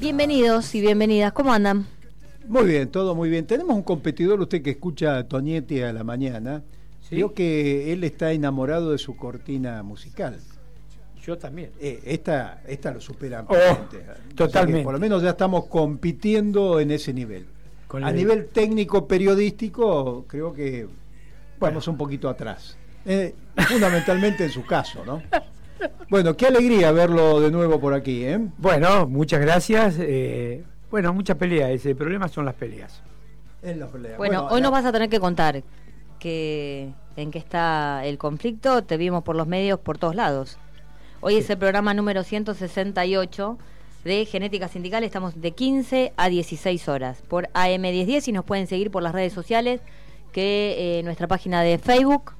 [0.00, 1.86] Bienvenidos y bienvenidas, ¿cómo andan?
[2.48, 3.46] Muy bien, todo muy bien.
[3.46, 6.62] Tenemos un competidor, usted que escucha a Toñetti a la mañana,
[7.08, 10.38] Creo que él está enamorado de su cortina musical.
[11.22, 11.70] Yo también.
[11.78, 13.54] Eh, esta, esta lo supera oh,
[14.34, 14.82] totalmente.
[14.82, 17.46] por lo menos ya estamos compitiendo en ese nivel.
[17.90, 20.88] a nivel técnico periodístico, creo que
[21.60, 22.78] vamos un poquito atrás.
[23.04, 23.34] Eh,
[23.68, 25.22] fundamentalmente en su caso, ¿no?
[26.08, 28.38] Bueno, qué alegría verlo de nuevo por aquí, ¿eh?
[28.58, 29.96] Bueno, muchas gracias.
[29.98, 31.70] Eh, bueno, mucha pelea.
[31.70, 33.02] Ese problema son las peleas.
[33.62, 34.18] En las peleas.
[34.18, 35.62] Bueno, hoy nos vas a tener que contar
[36.18, 38.82] que, en qué está el conflicto.
[38.84, 40.58] Te vimos por los medios por todos lados.
[41.20, 43.58] Hoy es el programa número 168
[44.04, 45.04] de Genética Sindical.
[45.04, 49.32] Estamos de 15 a 16 horas por AM1010 y nos pueden seguir por las redes
[49.32, 49.80] sociales
[50.32, 52.32] que eh, nuestra página de Facebook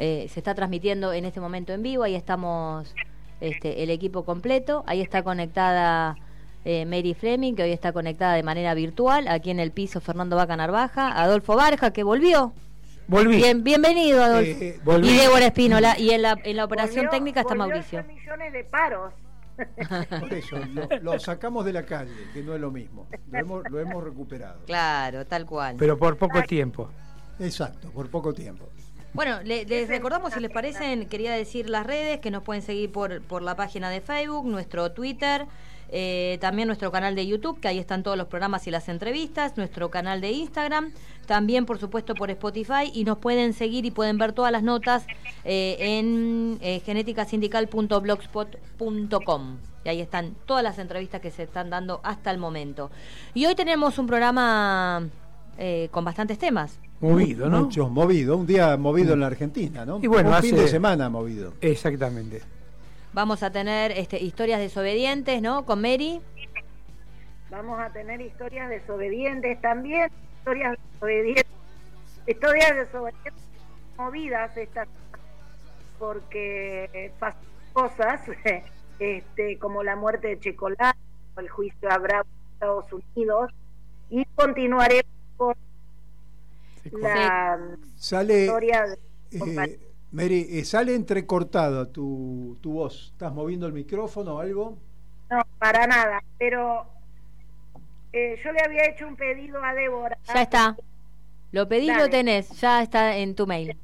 [0.00, 2.04] eh, se está transmitiendo en este momento en vivo.
[2.04, 2.94] Ahí estamos
[3.42, 4.82] este, el equipo completo.
[4.86, 6.16] Ahí está conectada
[6.64, 9.28] eh, Mary Fleming, que hoy está conectada de manera virtual.
[9.28, 11.20] Aquí en el piso Fernando Vaca Narvaja.
[11.20, 12.54] Adolfo Barja, que volvió.
[13.08, 13.36] Volví.
[13.36, 14.62] Bien, bienvenido, Adolfo.
[14.62, 15.98] Eh, y Débora Espínola.
[15.98, 18.02] Y en la, en la operación técnica está Mauricio.
[18.04, 19.12] millones de paros.
[20.20, 20.56] Por eso,
[21.02, 23.06] lo, sacamos de la calle, que no es lo mismo.
[23.30, 24.64] Lo hemos, lo hemos recuperado.
[24.64, 25.76] Claro, tal cual.
[25.78, 26.88] Pero por poco tiempo.
[27.38, 28.70] Exacto, por poco tiempo.
[29.12, 33.20] Bueno, les recordamos, si les parecen, quería decir las redes, que nos pueden seguir por,
[33.22, 35.48] por la página de Facebook, nuestro Twitter,
[35.92, 39.56] eh, también nuestro canal de YouTube, que ahí están todos los programas y las entrevistas,
[39.56, 40.92] nuestro canal de Instagram,
[41.26, 45.04] también por supuesto por Spotify y nos pueden seguir y pueden ver todas las notas
[45.44, 49.58] eh, en eh, geneticasindical.blogspot.com.
[49.84, 52.92] Y ahí están todas las entrevistas que se están dando hasta el momento.
[53.34, 55.08] Y hoy tenemos un programa
[55.90, 56.80] con bastantes temas.
[57.00, 57.62] Movido, ¿no?
[57.62, 60.00] Muchos, movido, un día movido en la Argentina, ¿no?
[60.02, 61.54] Y bueno, un fin de semana movido.
[61.60, 62.42] Exactamente.
[63.12, 65.64] Vamos a tener este, historias desobedientes, ¿no?
[65.64, 66.20] Con Mary.
[67.50, 71.46] Vamos a tener historias desobedientes también, historias desobedientes,
[72.26, 73.32] historias desobedientes
[73.96, 74.86] movidas estas
[75.98, 77.42] porque pasan
[77.72, 78.20] cosas
[78.98, 80.96] este, como la muerte de Checolá,
[81.36, 83.50] el juicio a Bravo en Estados Unidos
[84.10, 85.54] y continuaremos con
[86.92, 88.98] la Sale, historia de
[89.32, 89.78] eh,
[90.12, 93.10] Mary, eh, sale entrecortada tu, tu voz.
[93.12, 94.78] ¿Estás moviendo el micrófono o algo?
[95.30, 96.86] No, para nada, pero
[98.12, 100.18] eh, yo le había hecho un pedido a Débora.
[100.26, 100.76] Ya está.
[101.52, 103.76] Lo pedí, lo tenés, ya está en tu mail.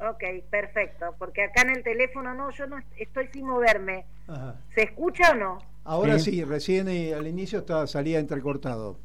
[0.00, 4.04] Ok, perfecto, porque acá en el teléfono no, yo no estoy sin moverme.
[4.74, 5.58] ¿Se escucha o no?
[5.84, 8.98] Ahora sí, recién eh, al inicio estaba, salía entrecortado.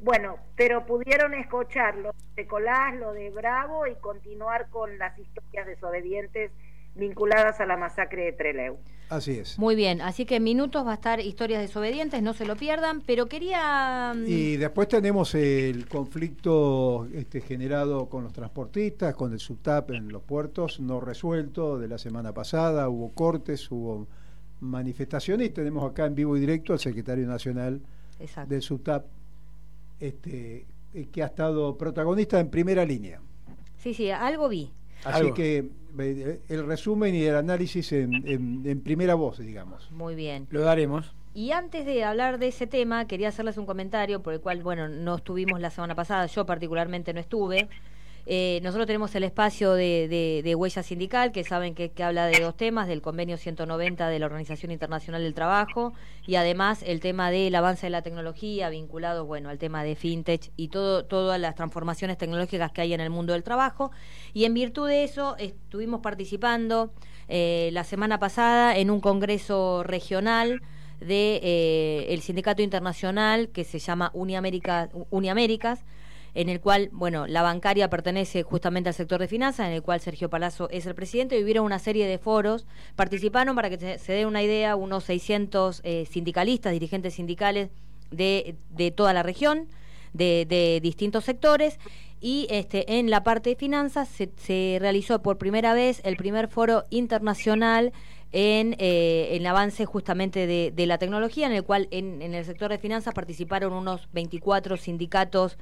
[0.00, 5.66] Bueno, pero pudieron escuchar lo de Colás, lo de Bravo y continuar con las historias
[5.66, 6.52] desobedientes
[6.94, 8.76] vinculadas a la masacre de Trelew.
[9.08, 9.58] Así es.
[9.58, 13.00] Muy bien, así que en minutos va a estar historias desobedientes, no se lo pierdan,
[13.00, 14.12] pero quería...
[14.14, 20.08] Mm, y después tenemos el conflicto este, generado con los transportistas, con el SUTAP en
[20.08, 24.06] los puertos, no resuelto de la semana pasada, hubo cortes, hubo
[24.60, 27.80] manifestaciones y tenemos acá en vivo y directo al secretario nacional
[28.46, 29.06] del SUTAP,
[30.00, 33.20] este, eh, que ha estado protagonista en primera línea.
[33.78, 34.70] Sí, sí, algo vi.
[35.04, 39.90] Así que eh, el resumen y el análisis en, primera voz, digamos.
[39.90, 40.46] Muy bien.
[40.50, 41.14] Lo daremos.
[41.34, 44.88] Y antes de hablar de ese tema, quería hacerles un comentario por el cual, bueno,
[44.88, 47.68] no estuvimos la semana pasada, yo particularmente no estuve.
[48.30, 52.86] Eh, nosotros tenemos el espacio de, Huella Sindical, que saben que, habla de dos temas,
[52.86, 55.94] del convenio 190 de la Organización Internacional del Trabajo
[56.26, 60.50] y además el tema del avance de la tecnología vinculado bueno, al tema de fintech
[60.56, 63.92] y todo, todas las transformaciones tecnológicas que hay en el mundo del trabajo.
[64.34, 66.92] Y en virtud de eso estuvimos participando
[67.28, 70.60] eh, la semana pasada en un congreso regional
[71.00, 75.82] de eh, el sindicato internacional que se llama Uniamérica, Uniaméricas
[76.34, 80.00] en el cual, bueno, la bancaria pertenece justamente al sector de finanzas, en el cual
[80.00, 82.66] Sergio Palazzo es el presidente, y hubieron una serie de foros,
[82.96, 87.70] participaron para que se, dé una idea unos 600 eh, sindicalistas, dirigentes sindicales
[88.10, 89.68] de, de toda la región,
[90.12, 91.78] de, distintos sectores,
[92.20, 96.48] y este, en la parte de finanzas se, se realizó por primera vez el primer
[96.48, 97.92] foro internacional
[98.32, 102.78] en eh, el avance justamente de, la tecnología, en el cual en el sector de
[102.78, 105.56] finanzas participaron unos 24 sindicatos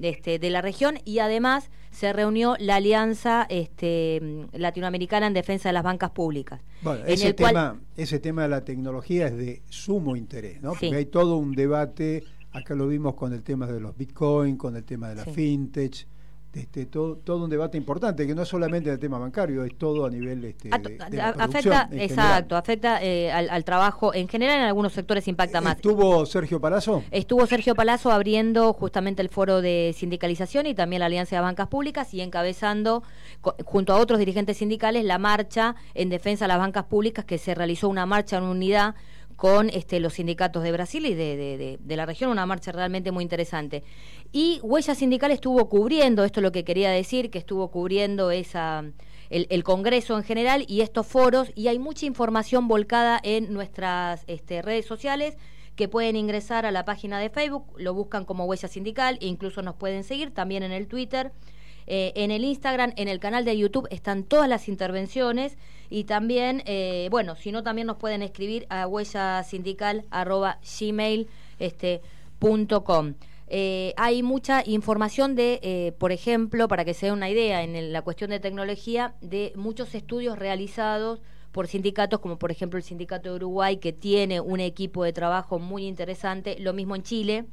[0.00, 5.72] este, de la región y además se reunió la Alianza este, Latinoamericana en Defensa de
[5.72, 6.60] las Bancas Públicas.
[6.82, 10.70] Bueno, ese, tema, ese tema de la tecnología es de sumo interés, ¿no?
[10.70, 14.76] Porque hay todo un debate, acá lo vimos con el tema de los bitcoin, con
[14.76, 16.06] el tema de la fintech,
[16.52, 20.04] este, todo, todo un debate importante, que no es solamente el tema bancario, es todo
[20.04, 20.78] a nivel este, de,
[21.10, 25.60] de la afecta, exacto, afecta eh, al, al trabajo en general, en algunos sectores impacta
[25.60, 25.76] más.
[25.76, 27.04] ¿Estuvo Sergio Palazzo?
[27.10, 31.68] Estuvo Sergio Palazzo abriendo justamente el foro de sindicalización y también la Alianza de Bancas
[31.68, 33.02] Públicas y encabezando,
[33.40, 37.38] co- junto a otros dirigentes sindicales, la marcha en defensa de las bancas públicas que
[37.38, 38.94] se realizó una marcha en unidad
[39.40, 43.10] con este, los sindicatos de Brasil y de, de- de- la región, una marcha realmente
[43.10, 43.82] muy interesante.
[44.32, 48.84] Y Huella Sindical estuvo cubriendo, esto es lo que quería decir, que estuvo cubriendo esa
[49.30, 54.24] el, el Congreso en general y estos foros, y hay mucha información volcada en nuestras
[54.26, 55.38] este, redes sociales
[55.74, 59.62] que pueden ingresar a la página de Facebook, lo buscan como Huella Sindical e incluso
[59.62, 61.32] nos pueden seguir también en el Twitter.
[61.92, 65.58] Eh, en el Instagram, en el canal de YouTube están todas las intervenciones
[65.90, 71.26] y también, eh, bueno, si no también nos pueden escribir a huellasindical.gmail
[71.58, 72.00] este.
[73.52, 77.74] Eh, hay mucha información de, eh, por ejemplo, para que se dé una idea, en
[77.74, 81.20] el- la cuestión de tecnología, de muchos estudios realizados
[81.50, 85.58] por sindicatos, como por ejemplo el Sindicato de Uruguay, que tiene un equipo de trabajo
[85.58, 87.46] muy interesante, lo mismo en Chile,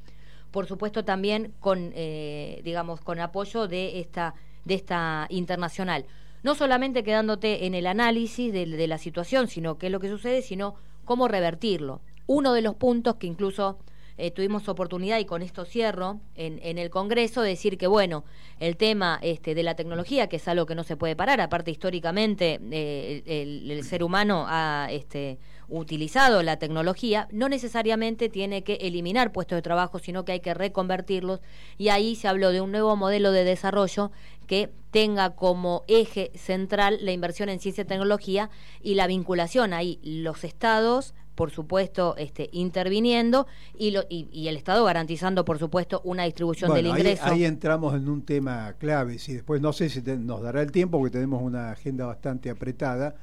[0.52, 4.36] por supuesto también con, eh, digamos, con apoyo de esta,
[4.66, 6.06] de esta internacional.
[6.44, 10.10] No solamente quedándote en el análisis de, de la situación, sino qué es lo que
[10.10, 12.02] sucede, sino cómo revertirlo.
[12.28, 13.80] Uno de los puntos que incluso
[14.18, 18.26] eh, tuvimos oportunidad, y con esto cierro, en, en el Congreso, de decir que, bueno,
[18.60, 21.72] el tema este, de la tecnología, que es algo que no se puede parar, aparte
[21.72, 25.38] históricamente eh, el, el ser humano ha este,
[25.70, 30.54] utilizado la tecnología, no necesariamente tiene que eliminar puestos de trabajo, sino que hay que
[30.54, 31.42] reconvertirlos,
[31.78, 34.12] y ahí se habló de un nuevo modelo de desarrollo
[34.48, 38.50] que tenga como eje central la inversión en ciencia y tecnología
[38.82, 39.74] y la vinculación.
[39.74, 43.46] Ahí, los estados por supuesto, este, interviniendo
[43.78, 47.26] y, lo, y, y, el Estado garantizando, por supuesto, una distribución bueno, del ingreso.
[47.26, 49.20] Ahí, ahí, entramos en un tema clave.
[49.20, 52.50] Si después no sé si te, nos dará el tiempo, porque tenemos una agenda bastante
[52.50, 53.14] apretada,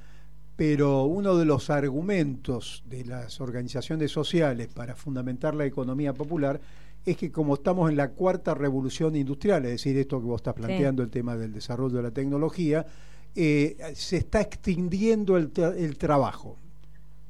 [0.54, 6.60] pero uno de los argumentos de las organizaciones sociales para fundamentar la economía popular
[7.04, 10.54] es que como estamos en la cuarta revolución industrial, es decir, esto que vos estás
[10.54, 11.06] planteando, sí.
[11.06, 12.86] el tema del desarrollo de la tecnología,
[13.34, 16.58] eh, se está extinguiendo el, tra el trabajo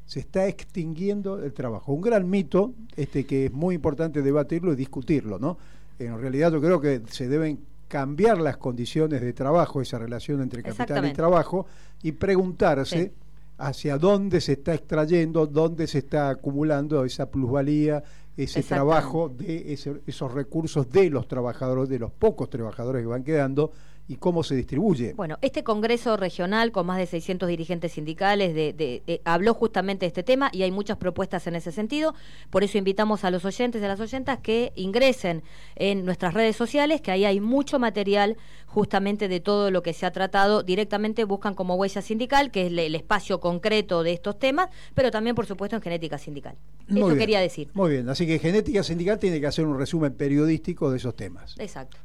[0.06, 1.92] se está extinguiendo el trabajo.
[1.92, 5.56] Un gran mito este que es muy importante debatirlo y discutirlo, ¿no?
[5.98, 10.62] En realidad yo creo que se deben cambiar las condiciones de trabajo, esa relación entre
[10.62, 11.66] capital y trabajo,
[12.02, 13.12] y preguntarse sí.
[13.58, 18.02] hacia dónde se está extrayendo, dónde se está acumulando esa plusvalía,
[18.36, 23.22] ese trabajo de ese, esos recursos de los trabajadores, de los pocos trabajadores que van
[23.22, 23.70] quedando,
[24.06, 25.14] y cómo se distribuye.
[25.14, 30.04] Bueno, este Congreso Regional con más de 600 dirigentes sindicales de, de, de, habló justamente
[30.04, 32.14] de este tema y hay muchas propuestas en ese sentido.
[32.50, 35.42] Por eso invitamos a los oyentes y a las oyentas que ingresen
[35.76, 38.36] en nuestras redes sociales, que ahí hay mucho material
[38.66, 40.62] justamente de todo lo que se ha tratado.
[40.62, 45.34] Directamente buscan como huella sindical, que es el espacio concreto de estos temas, pero también,
[45.34, 46.56] por supuesto, en genética sindical.
[46.88, 47.70] Muy eso bien, quería decir.
[47.72, 51.54] Muy bien, así que genética sindical tiene que hacer un resumen periodístico de esos temas.
[51.58, 51.96] Exacto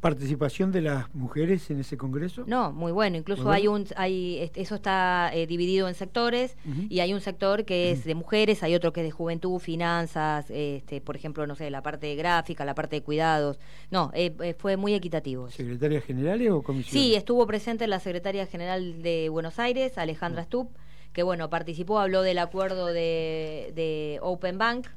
[0.00, 2.44] participación de las mujeres en ese congreso?
[2.46, 3.16] No, muy bueno.
[3.16, 3.56] Incluso muy bueno.
[3.56, 6.86] hay un, hay, eso está eh, dividido en sectores uh -huh.
[6.90, 8.06] y hay un sector que es uh -huh.
[8.06, 11.82] de mujeres, hay otro que es de juventud, finanzas, este, por ejemplo, no sé, la
[11.82, 13.58] parte gráfica, la parte de cuidados.
[13.90, 15.50] No, eh, eh, fue muy equitativo.
[15.50, 16.92] ¿Secretaria general o comisión?
[16.92, 20.46] Sí, estuvo presente la secretaria general de Buenos Aires, Alejandra uh -huh.
[20.46, 20.68] Stubb,
[21.12, 24.88] que bueno, participó, habló del acuerdo de, de Open Bank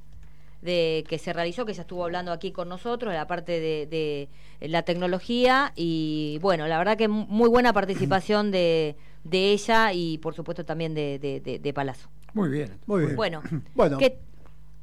[0.62, 4.68] de que se realizó, que ya estuvo hablando aquí con nosotros, la parte de, de,
[4.68, 10.34] la tecnología y bueno, la verdad que muy buena participación de, de ella y por
[10.34, 12.10] supuesto también de, de, de Palazzo.
[12.34, 12.78] Muy bien.
[12.86, 13.16] Muy bien.
[13.16, 13.42] Bueno,
[13.76, 13.98] bueno.
[13.98, 14.20] ¿qué,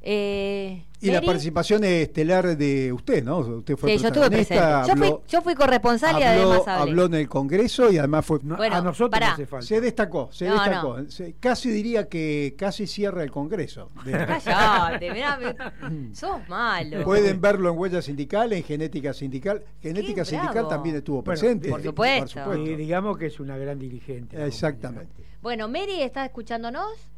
[0.06, 3.38] eh, y la participación estelar de usted, ¿no?
[3.38, 4.62] Usted fue sí, yo estuve presente.
[4.62, 6.90] Habló, yo, fui, yo fui corresponsal y habló, además hablé.
[6.90, 9.28] habló en el Congreso y además fue no, bueno, a nosotros pará.
[9.28, 9.66] no hace falta.
[9.66, 10.98] Se destacó, se no, destacó.
[10.98, 11.10] No.
[11.10, 13.90] Se, casi diría que casi cierra el Congreso.
[14.04, 17.02] Callate, mirá, me, sos malo.
[17.02, 19.62] Pueden verlo en Huella Sindical, en Genética Sindical.
[19.80, 20.68] Genética Qué Sindical bravo.
[20.68, 21.68] también estuvo Bueno, presente.
[21.70, 22.20] por supuesto.
[22.44, 22.70] Por supuesto.
[22.70, 24.42] Y digamos que es una gran dirigente.
[24.44, 25.24] Exactamente.
[25.40, 27.13] Bueno, Mary, ¿estás escuchándonos?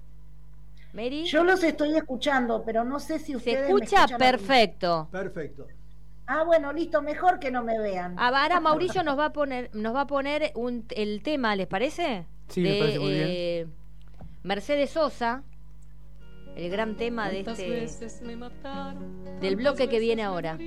[0.93, 1.25] Mary.
[1.25, 5.09] Yo los estoy escuchando, pero no sé si ustedes Se escucha perfecto.
[5.11, 5.67] Perfecto.
[6.27, 8.19] Ah, bueno, listo, mejor que no me vean.
[8.19, 12.27] Ahora Mauricio nos va a poner, nos va a poner un, el tema, ¿les parece?
[12.49, 13.27] Sí, de, me parece muy bien.
[13.29, 13.67] Eh,
[14.43, 15.45] Mercedes Sosa,
[16.57, 17.89] el gran tema de este
[19.41, 20.59] del bloque que viene ahora.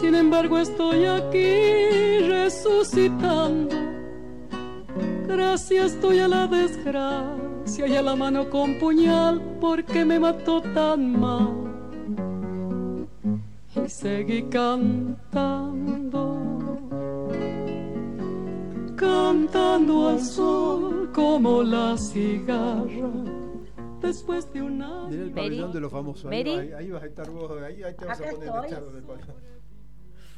[0.00, 3.74] Sin embargo, estoy aquí resucitando.
[5.26, 11.18] Gracias estoy a la desgracia y a la mano con puñal porque me mató tan
[11.20, 11.66] mal.
[13.74, 16.42] Y seguí cantando.
[18.96, 23.10] cantando al sol como la cigarra.
[24.00, 25.08] Después de un año.
[25.08, 26.30] Mira el pabellón de los famosos.
[26.30, 28.94] Ahí, ahí vas a estar vos, ahí, ahí te vas Acá a poner estoy.
[28.94, 29.34] del pabellón.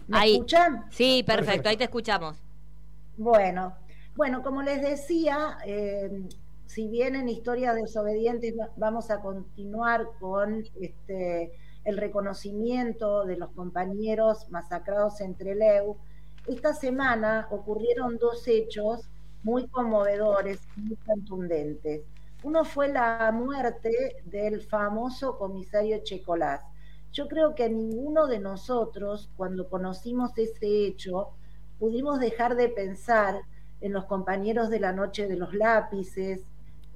[0.08, 0.32] ¿Me Ahí.
[0.34, 0.86] escuchan?
[0.90, 2.36] Sí, perfecto, ahí te escuchamos.
[3.18, 3.74] Bueno,
[4.16, 6.22] bueno, como les decía, eh,
[6.68, 11.52] si bien en Historias Desobedientes va- vamos a continuar con este,
[11.84, 15.96] el reconocimiento de los compañeros masacrados en Trelew,
[16.46, 19.08] esta semana ocurrieron dos hechos
[19.42, 22.02] muy conmovedores, muy contundentes.
[22.42, 26.62] Uno fue la muerte del famoso comisario Checolás.
[27.12, 31.30] Yo creo que ninguno de nosotros, cuando conocimos ese hecho,
[31.78, 33.40] pudimos dejar de pensar
[33.80, 36.42] en los compañeros de la noche de los lápices,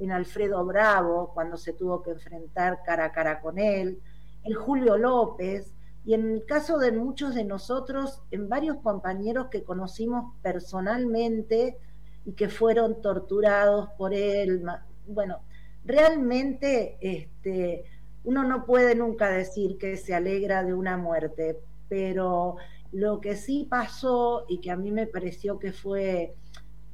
[0.05, 4.01] en Alfredo Bravo, cuando se tuvo que enfrentar cara a cara con él,
[4.45, 5.73] en Julio López,
[6.05, 11.79] y en el caso de muchos de nosotros, en varios compañeros que conocimos personalmente
[12.25, 14.65] y que fueron torturados por él.
[15.07, 15.41] Bueno,
[15.85, 17.85] realmente este,
[18.25, 22.57] uno no puede nunca decir que se alegra de una muerte, pero
[22.91, 26.35] lo que sí pasó y que a mí me pareció que fue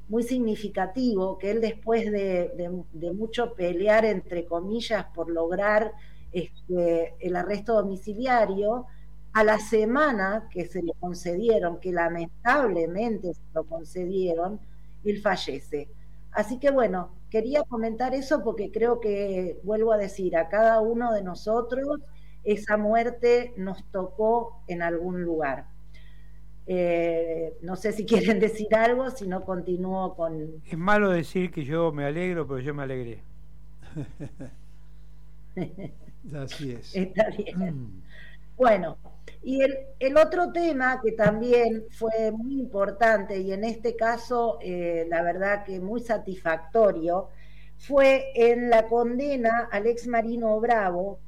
[0.09, 2.51] muy significativo, que él después de,
[2.93, 5.93] de- mucho pelear, entre comillas, por lograr
[6.33, 8.87] este, el arresto domiciliario,
[9.33, 14.61] a la semana que se le concedieron, que lamentablemente se lo concedieron,
[15.05, 15.89] él fallece.
[16.33, 21.13] Así que bueno, quería comentar eso porque creo que, vuelvo a decir, a cada uno
[21.13, 22.01] de nosotros
[22.45, 25.67] esa muerte nos tocó en algún lugar.
[26.71, 30.63] Eh, no sé si quieren decir algo, si no continúo con...
[30.67, 33.23] Es malo decir que yo me alegro, pero yo me alegré.
[36.35, 36.95] Así es.
[36.95, 37.59] Está bien.
[37.59, 38.03] Mm.
[38.57, 38.99] Bueno,
[39.43, 45.07] y el, el otro tema que también fue muy importante y en este caso, eh,
[45.09, 47.31] la verdad que muy satisfactorio,
[47.79, 51.21] fue en la condena al ex marino Bravo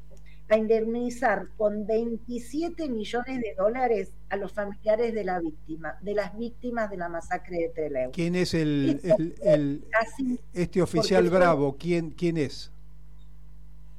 [0.50, 6.37] a indemnizar con 27 millones de dólares a los familiares de la víctima, de las
[6.37, 8.11] víctimas de la masacre de Trelew.
[8.11, 11.76] ¿Quién es el, el- el- Así este oficial bravo?
[11.78, 12.73] ¿Quién, quién es?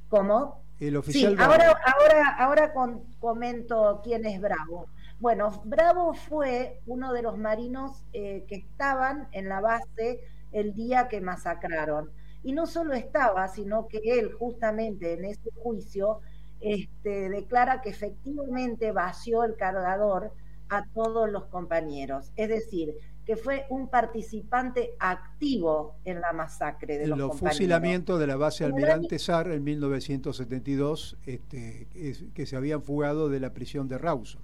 [0.08, 1.52] como El Sí, oficial bravo.
[1.52, 4.88] ahora, ahora, ahora con- comento quién es Bravo.
[5.20, 11.08] Bueno, Bravo fue uno de los marinos eh, que estaban en la base el día
[11.08, 12.10] que masacraron.
[12.42, 16.20] Y no solo estaba, sino que él justamente en ese juicio
[16.62, 20.32] este, declara que efectivamente vació el cargador
[20.68, 22.32] a todos los compañeros.
[22.36, 22.94] Es decir,
[23.26, 28.64] que fue un participante activo en la masacre de los los fusilamientos de la base
[28.64, 34.40] Almirante Sar en 1972, este, es- que se habían fugado de la prisión de Rawson.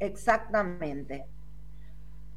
[0.00, 1.24] Exactamente.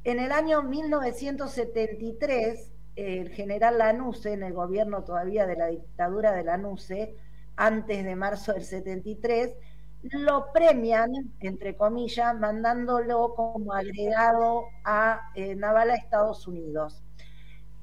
[0.04, 6.44] En el año 1973, el general Lanusse, en el gobierno todavía de la dictadura de
[6.44, 7.16] Lanusse,
[7.58, 9.56] antes de marzo del 73,
[10.04, 17.04] lo premian, entre comillas, mandándolo como agregado a eh, Naval a Estados Unidos.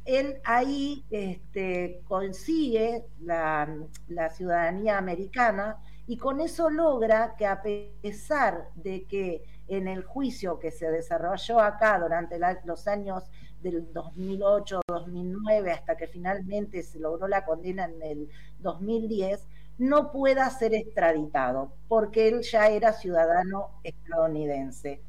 [0.04, 3.68] Él ahí este, consigue la,
[4.08, 10.58] la ciudadanía americana y con eso logra que a pesar de que en el juicio
[10.58, 13.24] que se desarrolló acá durante los años
[13.62, 18.28] del 2008-2009 hasta que finalmente se logró la condena en el
[18.58, 25.00] 2010, no pueda ser extraditado porque él ya era ciudadano estadounidense.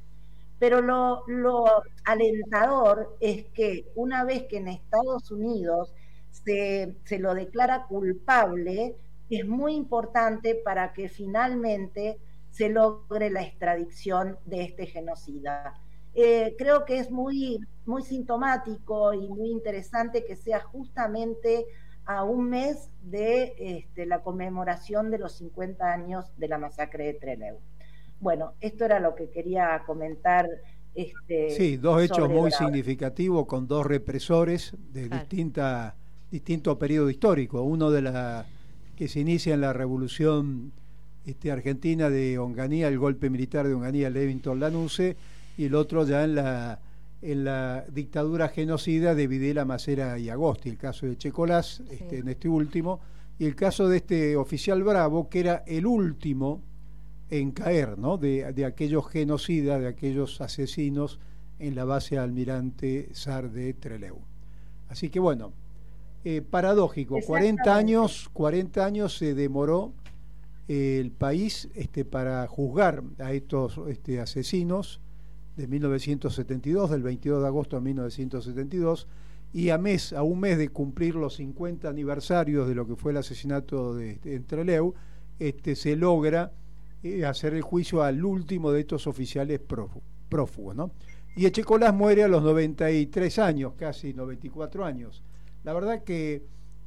[0.57, 1.23] Pero lo,
[2.05, 5.93] alentador es que una vez que en Estados Unidos
[6.31, 8.95] se, se lo declara culpable,
[9.29, 12.19] es muy importante para que finalmente
[12.51, 15.73] se logre la extradición de este genocida.
[16.13, 21.65] Eh, creo que es muy, muy sintomático y muy interesante que sea justamente
[22.05, 27.13] a un mes de este, la conmemoración de los 50 años de la masacre de
[27.15, 27.57] Trelew.
[28.19, 30.47] Bueno, esto era lo que quería comentar.
[30.93, 32.65] Este, Sí, dos hechos muy Bravo.
[32.65, 35.23] significativos con dos represores de Claro.
[35.23, 35.95] distinta,
[36.31, 37.61] distinto periodo histórico.
[37.63, 38.45] Uno de la
[38.95, 40.71] que se inicia en la revolución
[41.25, 45.17] este, argentina de Onganía, el golpe militar de Onganía, Levington Lanuse,
[45.57, 46.79] y el otro ya en la,
[47.25, 52.29] en la dictadura genocida de Videla, Macera y Agosti, el caso de Checolás, este, en
[52.29, 52.99] este último,
[53.39, 56.61] y el caso de este oficial Bravo, que era el último
[57.29, 58.17] en caer, ¿no?
[58.17, 61.19] De, de aquellos genocidas, de aquellos asesinos
[61.57, 64.19] en la base Almirante Sar de Trelew.
[64.87, 65.53] Así que bueno,
[66.23, 67.69] eh, paradójico, 40 Exactamente.
[67.69, 69.93] años, 40 años se demoró
[70.67, 75.01] eh, el país este, para juzgar a estos este, asesinos
[75.55, 79.07] de 1972, del 22 de agosto de 1972,
[79.53, 83.11] y a, mes, a un mes de cumplir los 50 aniversarios de lo que fue
[83.11, 84.93] el asesinato de, de Entreleu,
[85.39, 86.51] este, se logra
[87.03, 89.61] eh, hacer el juicio al último de estos oficiales
[90.27, 90.75] prófugos.
[90.75, 90.91] ¿no?
[91.35, 95.23] Y Echecolás muere a los 93 años, casi 94 años.
[95.63, 96.43] La verdad que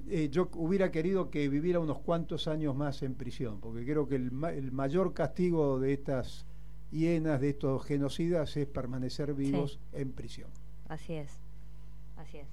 [0.09, 4.17] eh, yo hubiera querido que viviera unos cuantos años más en prisión, porque creo que
[4.17, 6.48] el, el mayor castigo de estas
[6.91, 10.51] hienas, de estos genocidas, es permanecer vivos en prisión.
[10.89, 11.39] Así es,
[12.17, 12.49] así es.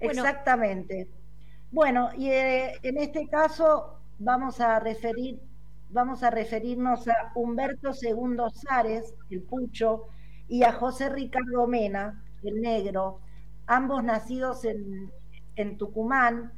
[0.00, 1.08] Exactamente.
[1.70, 5.40] Bueno, y eh, en este caso vamos a referir,
[5.90, 10.08] vamos a referirnos a Humberto II Sares, el Pucho,
[10.48, 13.20] y a José Ricardo Mena, el Negro,
[13.66, 15.10] ambos nacidos en,
[15.56, 16.52] en Tucumán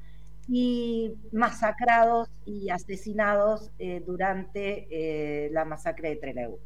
[0.49, 6.59] y masacrados y asesinados eh, durante eh, la masacre de Trelew.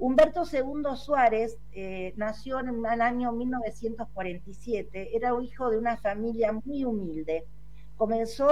[0.00, 6.84] Humberto II Suárez eh, nació en el año 1947, era hijo de una familia muy
[6.84, 7.46] humilde.
[7.96, 8.48] Comenzó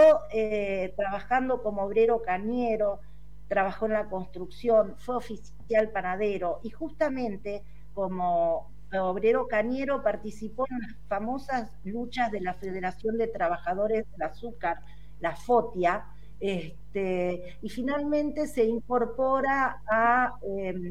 [0.94, 3.00] trabajando como obrero cañero,
[3.48, 7.64] trabajó en la construcción, fue oficial panadero y justamente
[7.94, 14.80] como obrero cañero participó en las famosas luchas de la Federación de Trabajadores del Azúcar,
[15.20, 16.04] la FOTIA,
[16.40, 20.90] este, y finalmente se incorpora a em,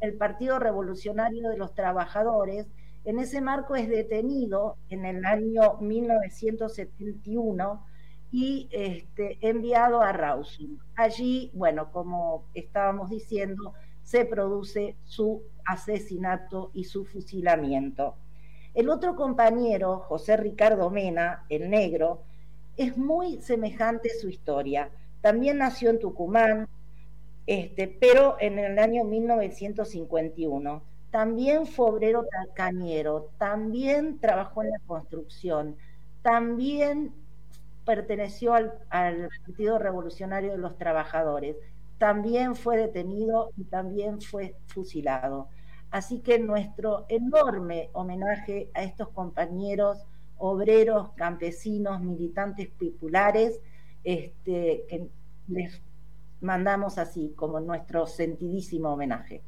[0.00, 2.66] el Partido Revolucionario de los Trabajadores.
[3.04, 7.86] En ese marco es detenido en el año 1971
[8.32, 10.78] y este, enviado a Rawson.
[10.96, 18.16] Allí, bueno, como estábamos diciendo, se produce su asesinato y su fusilamiento.
[18.74, 22.22] El otro compañero, José Ricardo Mena, el negro,
[22.76, 24.90] es muy semejante su historia.
[25.22, 26.68] También nació en Tucumán,
[27.46, 30.82] este, pero en el año 1951.
[31.10, 35.76] También fue obrero cañero, también trabajó en la construcción,
[36.20, 37.12] también
[37.86, 41.56] perteneció al Partido Revolucionario de los Trabajadores
[41.98, 45.48] también fue detenido y también fue fusilado.
[45.90, 50.04] Así que nuestro enorme homenaje a estos compañeros
[50.36, 53.60] obreros, campesinos, militantes populares,
[54.04, 55.08] este, que
[55.48, 55.80] les
[56.40, 59.42] mandamos así como nuestro sentidísimo homenaje.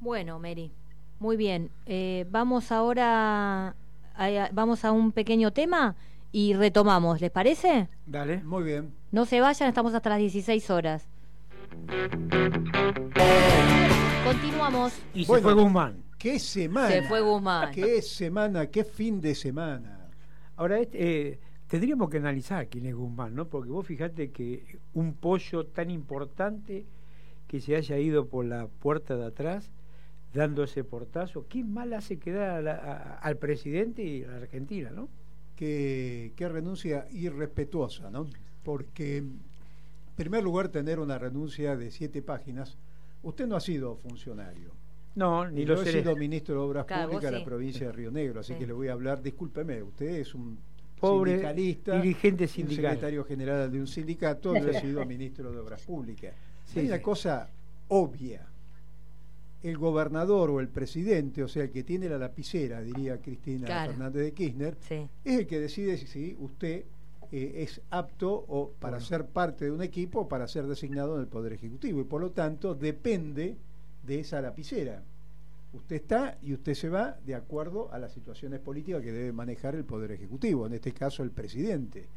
[0.00, 0.72] Bueno, Mary,
[1.18, 1.70] muy bien.
[1.86, 3.74] Eh, vamos ahora,
[4.14, 5.96] a, vamos a un pequeño tema
[6.32, 7.88] y retomamos, ¿les parece?
[8.06, 8.92] Dale, muy bien.
[9.12, 11.08] No se vayan, estamos hasta las 16 horas.
[14.24, 14.92] Continuamos.
[15.14, 16.02] Y se fue Guzmán.
[16.18, 16.88] ¡Qué semana!
[16.88, 17.72] Se fue Guzmán.
[17.72, 18.66] ¡Qué semana!
[18.66, 20.08] ¡Qué fin de semana!
[20.56, 23.48] Ahora, este, eh, tendríamos que analizar quién es Guzmán, ¿no?
[23.48, 26.84] Porque vos fijate que un pollo tan importante
[27.48, 29.70] que se haya ido por la puerta de atrás
[30.34, 32.68] dando ese portazo, ¿qué mal hace quedar
[33.22, 35.08] al presidente y a la Argentina, ¿no?
[35.56, 38.26] qué renuncia irrespetuosa, ¿no?
[38.62, 39.24] Porque
[40.16, 42.76] primer lugar, tener una renuncia de siete páginas.
[43.22, 44.72] Usted no ha sido funcionario.
[45.14, 48.10] No, ni lo Yo he sido ministro de Obras Públicas de la provincia de Río
[48.10, 50.58] Negro, así que le voy a hablar, discúlpeme, usted es un
[51.00, 52.84] Pobre sindicalista, dirigente sindical.
[52.84, 56.34] secretario general de un sindicato, he sido ministro de Obras Públicas.
[56.74, 57.48] Hay una cosa
[57.88, 58.46] obvia.
[59.62, 64.22] El gobernador o el presidente, o sea, el que tiene la lapicera, diría Cristina Fernández
[64.22, 64.76] de Kirchner,
[65.24, 66.84] es el que decide si usted
[67.32, 71.22] eh, es apto o para ser parte de un equipo o para ser designado en
[71.22, 73.56] el Poder Ejecutivo y por lo tanto depende
[74.04, 75.02] de esa lapicera.
[75.76, 79.74] Usted está y usted se va de acuerdo a las situaciones políticas que debe manejar
[79.74, 82.08] el Poder Ejecutivo, en este caso el presidente.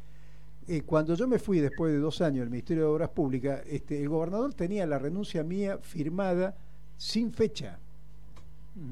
[0.66, 4.00] Eh, cuando yo me fui después de dos años del Ministerio de Obras Públicas, este,
[4.00, 6.56] el gobernador tenía la renuncia mía firmada
[6.96, 7.78] sin fecha,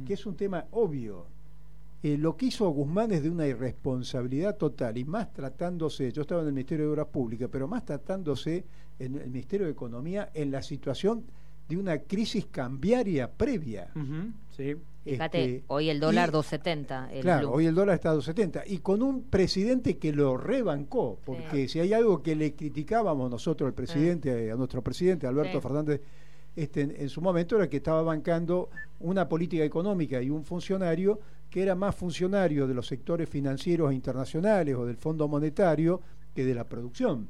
[0.07, 1.26] que es un tema obvio
[2.00, 6.42] eh, lo que hizo Guzmán es de una irresponsabilidad total y más tratándose, yo estaba
[6.42, 8.64] en el Ministerio de Obras Públicas, pero más tratándose
[9.00, 11.24] en el Ministerio de Economía en la situación
[11.68, 13.90] de una crisis cambiaria previa.
[14.57, 14.76] sí.
[15.04, 17.20] Fíjate, este, hoy el dólar 2.70.
[17.22, 18.64] Claro, hoy el dólar está a 2.70.
[18.66, 23.68] Y con un presidente que lo rebancó, porque si hay algo que le criticábamos nosotros
[23.68, 26.02] al presidente, a nuestro presidente Alberto Fernández,
[26.54, 31.62] este, en, su momento era que estaba bancando una política económica y un funcionario que
[31.62, 36.00] era más funcionario de los sectores financieros internacionales o del Fondo Monetario
[36.35, 37.28] que de la producción.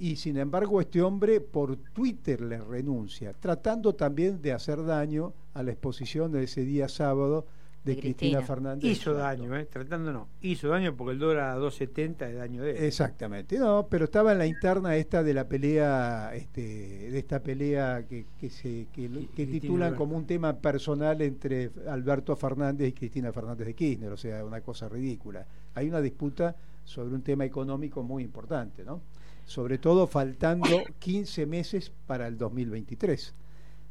[0.00, 5.62] Y sin embargo este hombre por Twitter le renuncia, tratando también de hacer daño a
[5.62, 7.46] la exposición de ese día sábado
[7.84, 8.38] de, De Cristina.
[8.38, 8.42] Cristina.
[8.42, 8.90] Fernández.
[8.90, 9.66] Hizo daño, ¿eh?
[9.66, 10.28] Tratando no.
[10.40, 12.84] Hizo daño porque el dólar a 2.70 es daño de él.
[12.84, 16.62] Exactamente, no, pero estaba en la interna esta de la pelea, este,
[17.10, 19.98] de esta pelea que, que se que, titulan Alberto.
[19.98, 24.62] como un tema personal entre Alberto Fernández y Cristina Fernández de Kirchner, o sea, una
[24.62, 25.46] cosa ridícula.
[25.74, 29.02] Hay una disputa sobre un tema económico muy importante, ¿no?
[29.50, 33.34] Sobre todo faltando 15 meses para el 2023.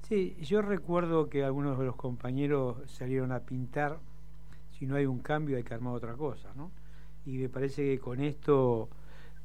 [0.08, 4.00] Sí, yo recuerdo que algunos de los compañeros salieron a pintar,
[4.72, 6.72] si no hay un cambio hay que armar otra cosa, ¿no?
[7.26, 8.88] Y me parece que con esto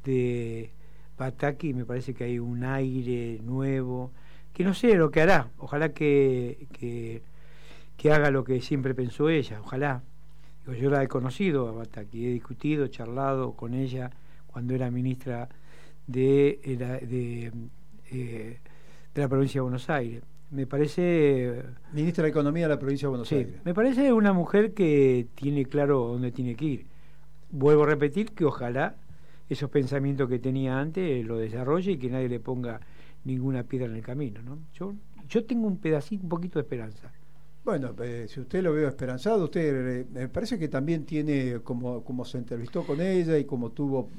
[0.04, 0.70] de
[1.16, 4.12] Pataki me parece que hay un aire nuevo,
[4.52, 6.68] que no sé lo que hará, ojalá que,
[7.98, 10.04] que, haga lo que siempre pensó ella, ojalá.
[10.80, 14.12] Yo la he conocido a Bataki, he discutido, charlado con ella
[14.46, 15.48] cuando era ministra
[16.06, 17.52] de, eh, la- de,
[18.10, 18.58] eh,
[19.14, 20.22] de la provincia de Buenos Aires.
[20.50, 21.62] Me parece,
[21.92, 23.54] Ministra de Economía de la provincia de Buenos sí, Aires.
[23.64, 26.86] me parece una mujer que tiene claro dónde tiene que ir.
[27.50, 28.94] Vuelvo a repetir que ojalá
[29.48, 32.80] esos pensamientos que tenía antes lo desarrolle y que nadie le ponga
[33.24, 34.42] ninguna piedra en el camino.
[34.42, 34.58] ¿no?
[34.74, 34.94] Yo,
[35.28, 37.10] yo tengo un pedacito, un poquito de esperanza.
[37.64, 42.04] Bueno, eh, si usted lo veo esperanzado, usted eh, me parece que también tiene, como,
[42.04, 44.10] como se entrevistó con ella y como tuvo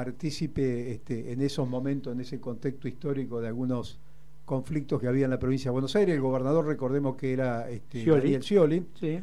[0.00, 3.98] partícipe este, en esos momentos, en ese contexto histórico de algunos
[4.44, 8.02] conflictos que había en la provincia de Buenos Aires, el gobernador, recordemos que era este,
[8.02, 8.20] Scioli.
[8.20, 8.86] Daniel Scioli.
[9.00, 9.18] Sí.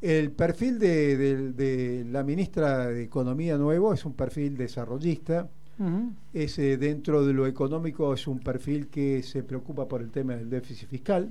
[0.00, 5.48] El perfil de, de- de la ministra de Economía nuevo es un perfil desarrollista,
[5.80, 6.12] Ujú.
[6.32, 10.36] es, eh, dentro de lo económico es un perfil que se preocupa por el tema
[10.36, 11.30] del déficit fiscal,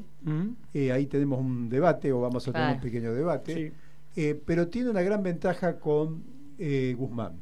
[0.74, 3.54] eh, ahí tenemos un debate, o vamos a tener un pequeño debate.
[3.54, 3.72] Sí.
[4.22, 6.22] Eh, pero tiene una gran ventaja con
[6.60, 7.34] eh, Guzmán.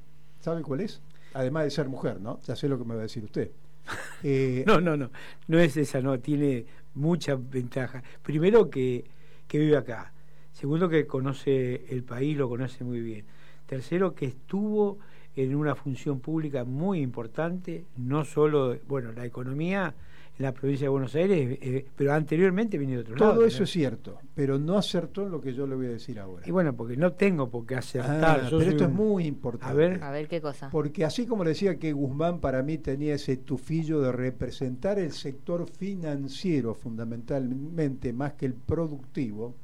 [0.41, 1.01] ¿Sabe cuál es?
[1.33, 2.39] Además de ser mujer, ¿no?
[2.41, 3.51] Ya sé lo que me va a decir usted.
[4.23, 5.09] Eh, No, no, no,
[5.47, 8.03] no es esa, no, tiene muchas ventajas.
[8.21, 9.05] Primero que,
[9.47, 10.11] que vive acá,
[10.53, 13.25] segundo que conoce el país, lo conoce muy bien.
[13.65, 14.99] Tercero que estuvo
[15.35, 19.93] en una función pública muy importante, no solo, bueno, la economía
[20.39, 23.33] la provincia de Buenos Aires, eh, pero anteriormente viene de otro lado.
[23.35, 23.63] todo eso ¿no?
[23.65, 26.47] es cierto, pero no acertó en lo que yo le voy a decir ahora.
[26.47, 28.49] Y bueno, porque no tengo por qué Ah, acertar.
[28.49, 29.71] yo pero esto es muy importante.
[29.71, 30.01] A ver.
[30.03, 30.69] A ver qué cosa.
[30.71, 35.11] Porque así como le decía que Guzmán para mí tenía ese tufillo de representar el
[35.11, 39.55] sector financiero fundamentalmente más que el productivo,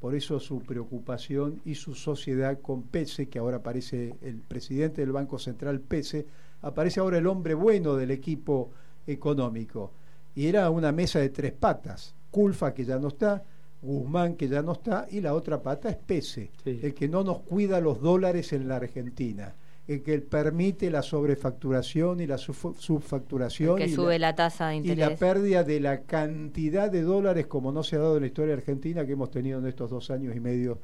[0.00, 5.12] por eso su preocupación y su sociedad con Pese, que ahora aparece el presidente del
[5.12, 6.26] Banco Central Pese,
[6.62, 8.70] aparece ahora el hombre bueno del equipo
[9.06, 9.92] económico.
[10.36, 13.42] Y era una mesa de tres patas, Culfa que ya no está,
[13.82, 16.78] Guzmán que ya no está, y la otra pata es Pese, Sí.
[16.82, 19.54] el que no nos cuida los dólares en la Argentina,
[19.88, 24.76] el que permite la sobrefacturación y la subfacturación que y, sube la, la tasa de
[24.76, 25.18] y la interés.
[25.18, 29.06] pérdida de la cantidad de dólares como no se ha dado en la historia argentina
[29.06, 30.78] que hemos tenido en estos dos años y medio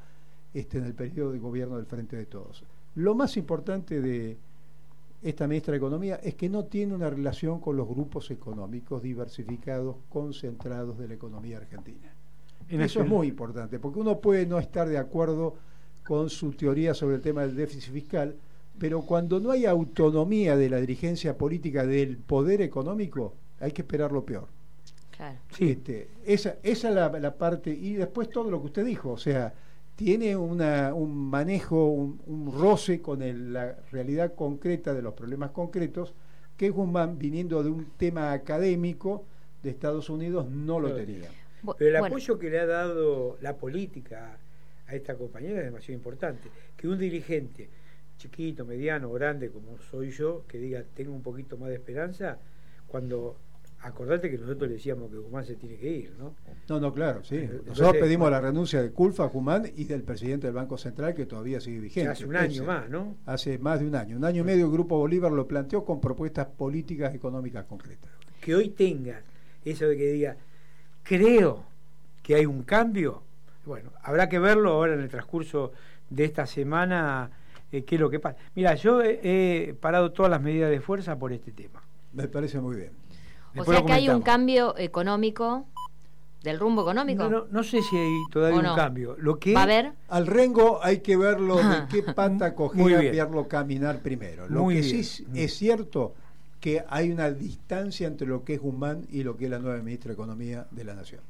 [0.53, 2.63] este, en el periodo de gobierno del Frente de Todos.
[2.95, 4.37] Lo más importante de
[5.23, 9.95] esta ministra de Economía es que no tiene una relación con los grupos económicos diversificados,
[10.09, 12.13] concentrados de la economía argentina.
[12.69, 15.55] En Eso es nacional- muy importante, porque uno puede no estar de acuerdo
[16.05, 18.35] con su teoría sobre el tema del déficit fiscal,
[18.77, 24.11] pero cuando no hay autonomía de la dirigencia política del poder económico, hay que esperar
[24.11, 24.47] lo peor.
[25.15, 25.37] Claro.
[25.55, 25.69] Sí.
[25.71, 29.17] Este, esa esa es la, la parte, y después todo lo que usted dijo, o
[29.17, 29.53] sea,
[29.95, 35.51] tiene una, un manejo, un, un roce con el- la realidad concreta de los problemas
[35.51, 36.13] concretos,
[36.57, 39.25] que Guzmán, viniendo de un tema académico
[39.61, 41.29] de Estados Unidos, no lo tenía.
[41.77, 44.37] Pero el bueno, apoyo que le ha dado la política
[44.87, 46.49] a esta compañera es demasiado importante.
[46.75, 47.69] Que un dirigente
[48.17, 52.37] chiquito, mediano, grande, como soy yo, que diga tengo un poquito más de esperanza,
[52.87, 53.37] cuando
[53.83, 56.35] acordate que nosotros le decíamos que Guzmán se tiene que ir, ¿no?
[56.69, 57.35] No, no, claro, sí.
[57.35, 61.25] Entonces, Nosotros pedimos la renuncia de Culfa, Guzmán y del presidente del Banco Central, que
[61.25, 62.09] todavía sigue vigente.
[62.09, 62.63] Hace un año Ese.
[62.63, 63.17] más, ¿no?
[63.25, 64.17] Hace más de un año.
[64.17, 68.09] Un año y medio el Grupo Bolívar lo planteó con propuestas políticas económicas concretas.
[68.41, 69.21] Que hoy tenga
[69.65, 70.37] eso de que diga,
[71.03, 71.65] creo
[72.21, 73.21] que hay un cambio.
[73.65, 75.71] Bueno, habrá que verlo ahora en el transcurso
[76.09, 77.31] de esta semana,
[77.71, 78.37] eh, qué es lo que pasa.
[78.55, 79.19] Mira, yo he,
[79.69, 81.83] he parado todas las medidas de fuerza por este tema.
[82.13, 82.91] Me parece muy bien.
[83.57, 85.65] O sea que hay un cambio económico,
[86.43, 87.23] del rumbo económico.
[87.23, 89.15] No, no, no sé si hay todavía ¿O un cambio.
[89.17, 89.93] Lo que Va a haber.
[90.09, 91.87] Al Rengo hay que verlo de Ah.
[91.89, 93.15] qué pata cogea, bien.
[93.15, 94.49] verlo caminar primero.
[94.49, 94.93] Lo Muy que bien.
[94.93, 96.13] sí es- es cierto
[96.59, 99.77] que hay una distancia entre lo que es Guzmán y lo que es la nueva
[99.81, 101.21] ministra de Economía de la Nación.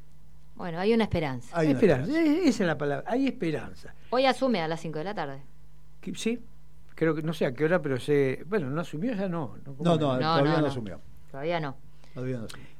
[0.55, 1.49] Bueno, hay una esperanza.
[1.57, 2.49] Hay una esperanza, esperanza.
[2.49, 3.93] esa es la palabra, hay esperanza.
[4.11, 5.41] Hoy asume a las 5 de la tarde.
[6.15, 6.39] Sí,
[6.95, 9.55] creo que no sé a qué hora, pero sé, bueno, no asumió ya no.
[9.65, 10.67] No, no, No, todavía no, no, no.
[10.67, 10.99] asumió.
[11.31, 11.75] Todavía no.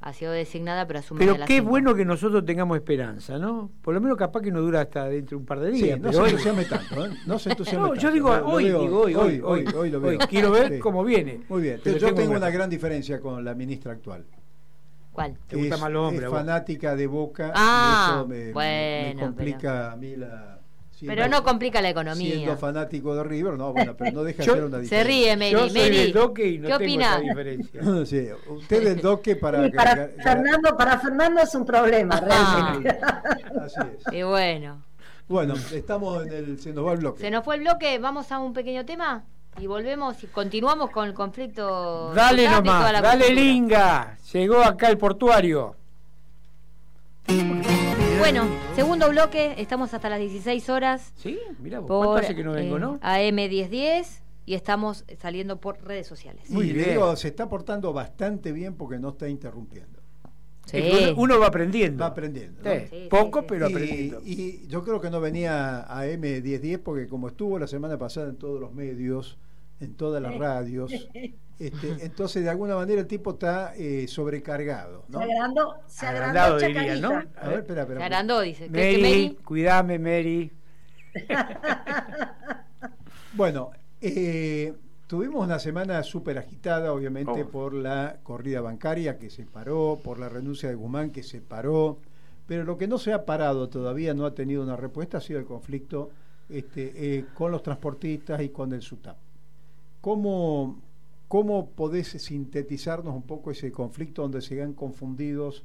[0.01, 3.71] Ha sido designada, pero asume Pero qué bueno que nosotros tengamos esperanza, ¿no?
[3.81, 5.99] Por lo menos capaz que no dura hasta dentro de un par de Sí, días.
[5.99, 7.09] no pero se hoy- entusiasme tanto, ¿eh?
[7.25, 8.01] No se entusiasme No, tanto.
[8.01, 10.17] yo digo Lo- lo hoy, veo- digo hoy, hoy, hoy, hoy lo hoy.
[10.17, 10.27] veo.
[10.29, 10.79] Quiero ver Sí.
[10.79, 11.41] cómo viene.
[11.49, 11.81] Muy bien.
[11.83, 14.23] Pero yo tengo una una- gran diferencia con la ministra actual.
[15.11, 15.37] ¿Cuál?
[15.47, 17.51] Te gusta es, más los hombres, es fanática de Boca.
[17.55, 20.52] Ah, y eso me bueno, complica a mí la.
[20.95, 22.58] Siendo- Pero no complica la Siendo economía.
[22.58, 25.03] fanático de River, no, bueno, pero no deja de ser una Se diferencia.
[25.03, 25.51] ríe, Mary.
[25.51, 27.06] Yo soy Mary, del doque y no ¿qué tengo opina?
[27.12, 27.82] esa diferencia.
[28.06, 29.69] Sí, usted del doque para.
[29.71, 32.77] Para Fernando, para Fernando es un problema, Ah.
[32.79, 32.97] realmente.
[33.60, 34.13] Así es.
[34.13, 34.82] Y bueno.
[35.27, 36.60] Bueno, estamos en el.
[36.60, 37.21] Se nos va el bloque.
[37.21, 39.23] Se nos fue el bloque, vamos a un pequeño tema
[39.60, 42.12] y volvemos y continuamos con el conflicto.
[42.13, 44.17] Dale nomás, dale linga.
[44.34, 45.75] Llegó acá el portuario.
[48.23, 52.53] Bueno, segundo bloque, estamos hasta las 16 horas Sí, mira, ¿cuánto por hace que no
[52.53, 52.97] vengo, eh, no?
[53.01, 56.49] AM 1010 y estamos saliendo por redes sociales.
[56.49, 56.91] Y Muy bien.
[56.91, 59.99] digo, se está portando bastante bien porque no está interrumpiendo.
[60.67, 60.81] Sí.
[61.12, 61.99] Uno, uno va aprendiendo.
[62.01, 62.62] Va aprendiendo.
[62.63, 62.71] ¿no?
[62.71, 63.47] Sí, Sí, poco, sí, sí.
[63.49, 64.21] pero y, aprendiendo.
[64.23, 68.38] y yo creo que no venía a M1010 porque como estuvo la semana pasada en
[68.38, 69.38] todos los medios,
[69.79, 70.91] en todas las radios,
[71.59, 75.05] este, entonces de alguna manera el tipo está eh, sobrecargado.
[75.09, 75.19] ¿no?
[75.19, 77.09] Se agrandó, se Agrandado agrandó diría, ¿no?
[77.38, 77.99] A ver, espera, espera.
[77.99, 78.69] Se agrandó, dice.
[78.69, 79.38] ¿Crees que Mary, Mary?
[79.43, 80.51] cuidame, Mary.
[83.36, 84.73] Bueno, eh,
[85.07, 87.49] tuvimos una semana súper agitada, obviamente, Oh.
[87.49, 91.97] por la corrida bancaria que se paró, por la renuncia de Guzmán que se paró,
[92.45, 95.39] pero lo que no se ha parado todavía, no ha tenido una respuesta, ha sido
[95.39, 96.12] el conflicto
[96.49, 99.17] este, eh, con los transportistas y con el SUTAP.
[100.03, 100.81] ¿Cómo,
[101.29, 105.63] ¿Cómo podés sintetizarnos un poco ese conflicto donde se han confundidos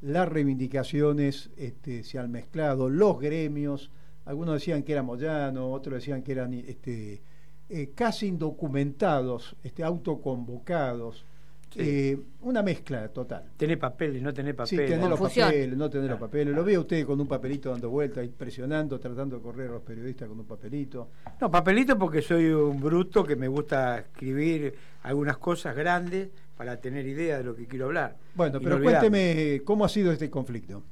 [0.00, 3.92] las reivindicaciones, este, se han mezclado, los gremios?
[4.24, 7.22] Algunos decían que era Moyano, otros decían que eran este,
[7.68, 11.24] eh, casi indocumentados, este, autoconvocados.
[11.70, 11.80] Sí.
[11.82, 13.50] Eh, una mezcla total.
[13.56, 14.90] Tener papeles, no tener Sí, papeles.
[14.90, 16.20] tener los papeles, no tener los Ah.
[16.20, 16.54] papeles.
[16.54, 20.28] Lo veo usted con un papelito dando vueltas, presionando, tratando de correr a los periodistas
[20.28, 21.10] con un papelito.
[21.40, 27.06] No, papelito porque soy un bruto que me gusta escribir algunas cosas grandes para tener
[27.06, 28.16] idea de lo que quiero hablar.
[28.34, 30.82] Bueno, pero cuénteme cómo ha sido este conflicto.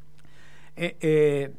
[0.76, 1.52] Eh, eh,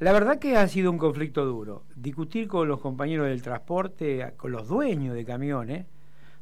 [0.00, 1.84] la verdad que ha sido un conflicto duro.
[1.94, 5.86] Discutir con los compañeros del transporte, con los dueños de camiones,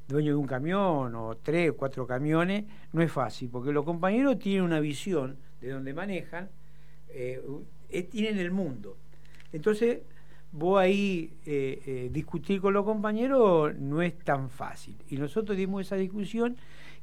[0.09, 4.39] dueños de un camión o tres o cuatro camiones, no es fácil, porque los compañeros
[4.39, 6.49] tienen una visión de donde manejan,
[7.09, 7.41] eh,
[7.89, 8.97] eh, tienen el mundo.
[9.53, 10.01] Entonces,
[10.53, 14.97] vos ahí eh, eh, discutir con los compañeros no es tan fácil.
[15.09, 16.57] Y nosotros dimos esa discusión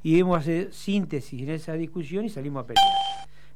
[0.03, 2.85] y dimos hacer síntesis en esa discusión y salimos a pelear.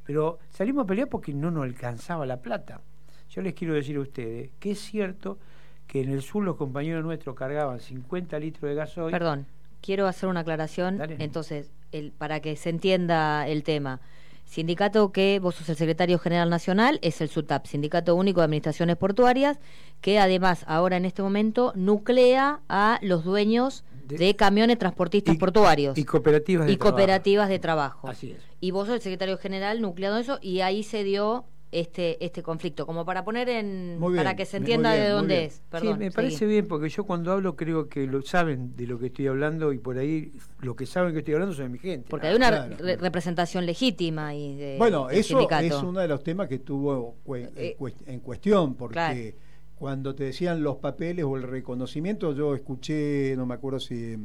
[0.03, 2.81] Pero salimos a pelear porque no nos alcanzaba la plata.
[3.29, 5.37] Yo les quiero decir a ustedes que es cierto
[5.87, 9.11] que en el sur los compañeros nuestros cargaban 50 litros de gasoil.
[9.11, 9.45] Perdón,
[9.81, 10.97] quiero hacer una aclaración.
[10.97, 11.17] Dale.
[11.19, 13.99] Entonces, el, para que se entienda el tema.
[14.45, 18.97] Sindicato que vos sos el secretario general nacional es el SUTAP, Sindicato Único de Administraciones
[18.97, 19.57] Portuarias,
[20.01, 25.37] que además ahora en este momento nuclea a los dueños De- de, camiones transportistas y-
[25.37, 26.91] portuarios Y cooperativas de y trabajo.
[26.97, 28.07] cooperativas de trabajo.
[28.09, 28.41] Así es.
[28.59, 31.45] Y vos sos el secretario general nucleado en eso y ahí se dio
[31.79, 35.45] este este conflicto, como para poner en bien, para que se entienda bien, de dónde
[35.45, 35.61] es.
[35.69, 36.15] Perdón, sí, me seguí.
[36.15, 39.73] parece bien porque yo cuando hablo creo que lo saben de lo que estoy hablando
[39.73, 40.31] y por ahí
[40.61, 42.07] lo que saben que estoy hablando son mi gente.
[42.09, 42.75] Porque hay una Claro.
[42.79, 45.65] re- representación legítima y de, Bueno, eso sindicato.
[45.65, 49.19] es uno de los temas que estuvo cue- Eh, en cuest- en cuestión, porque claro.
[49.75, 54.15] cuando te decían los papeles o el reconocimiento, yo escuché, no me acuerdo si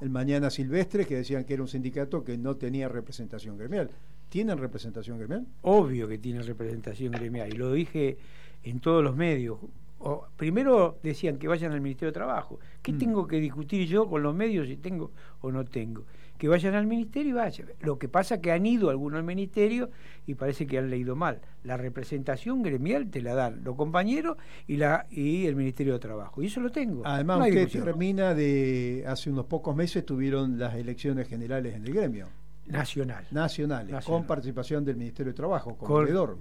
[0.00, 3.90] el Mañana Silvestre, que decían que era un sindicato que no tenía representación gremial.
[4.28, 5.46] ¿Tienen representación gremial?
[5.62, 8.18] Obvio que tiene representación gremial y lo dije
[8.62, 9.58] en todos los medios.
[9.98, 12.58] O- primero decían que vayan al Ministerio de Trabajo.
[12.82, 12.98] ¿Qué Mm.
[12.98, 16.04] tengo que discutir yo con los medios si tengo o no tengo?
[16.36, 17.68] Que vayan al Ministerio y vayan.
[17.80, 19.88] Lo que pasa es que han ido algunos al Ministerio
[20.26, 21.40] y parece que han leído mal.
[21.64, 24.36] La representación gremial te la dan los compañeros
[24.66, 26.42] y, la, y el Ministerio de Trabajo.
[26.42, 27.00] Y eso lo tengo.
[27.06, 27.84] Además, No usted discusión.
[27.86, 32.28] termina de, hace unos pocos meses tuvieron las elecciones generales en el gremio,
[32.68, 33.24] Nacional.
[33.30, 34.20] nacionales, Nacional.
[34.20, 35.86] con participación del Ministerio de Trabajo, Con-.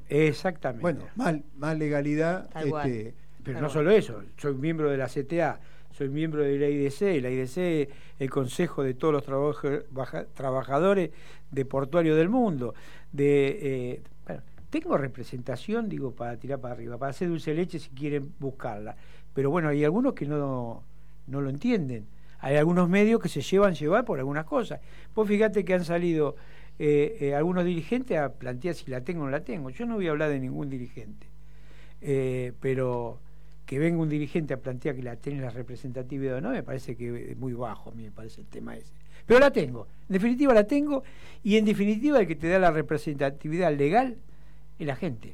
[0.09, 0.81] Exactamente.
[0.81, 2.49] Bueno, más, más legalidad.
[2.55, 3.71] Este, Pero Tal no cual.
[3.71, 5.59] solo eso, soy miembro de la CTA,
[5.91, 11.11] soy miembro de la IDC, la IDC el consejo de todos los trabaja- baja- trabajadores
[11.51, 12.73] de portuario del mundo.
[13.11, 17.89] De, eh, bueno, tengo representación, digo, para tirar para arriba, para hacer dulce leche si
[17.91, 18.95] quieren buscarla.
[19.33, 20.83] Pero bueno, hay algunos que no,
[21.27, 22.07] no lo entienden.
[22.45, 24.79] Hay algunos medios que se llevan llevar por algunas cosas.
[25.15, 26.35] Vos fíjate que han salido
[26.77, 29.71] eh, eh, algunos dirigentes a plantear si la tengo o no la tengo.
[29.71, 31.25] Yo no voy a hablar de ningún dirigente.
[32.01, 33.17] Eh, pero
[33.65, 36.95] que venga un dirigente a plantear que la tiene la representatividad o no, me parece
[36.95, 38.93] que es muy bajo, a mí me parece el tema ese.
[39.25, 41.01] Pero la tengo, en definitiva la tengo
[41.43, 44.17] y en definitiva el que te da la representatividad legal
[44.77, 45.33] es la gente.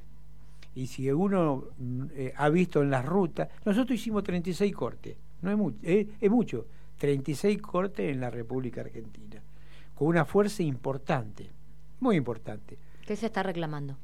[0.75, 5.51] Y si uno mm, eh, ha visto en las rutas, nosotros hicimos 36 cortes, no
[5.51, 6.67] es mucho, eh, es mucho,
[7.01, 9.41] 36 cortes en la República Argentina,
[9.95, 11.49] con una fuerza importante,
[11.99, 12.77] muy importante.
[13.07, 13.97] ¿Qué se está reclamando?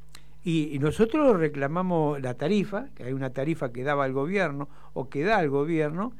[0.43, 5.23] Y, nosotros reclamamos la tarifa, que hay una tarifa que daba el gobierno o que
[5.23, 6.13] da el gobierno.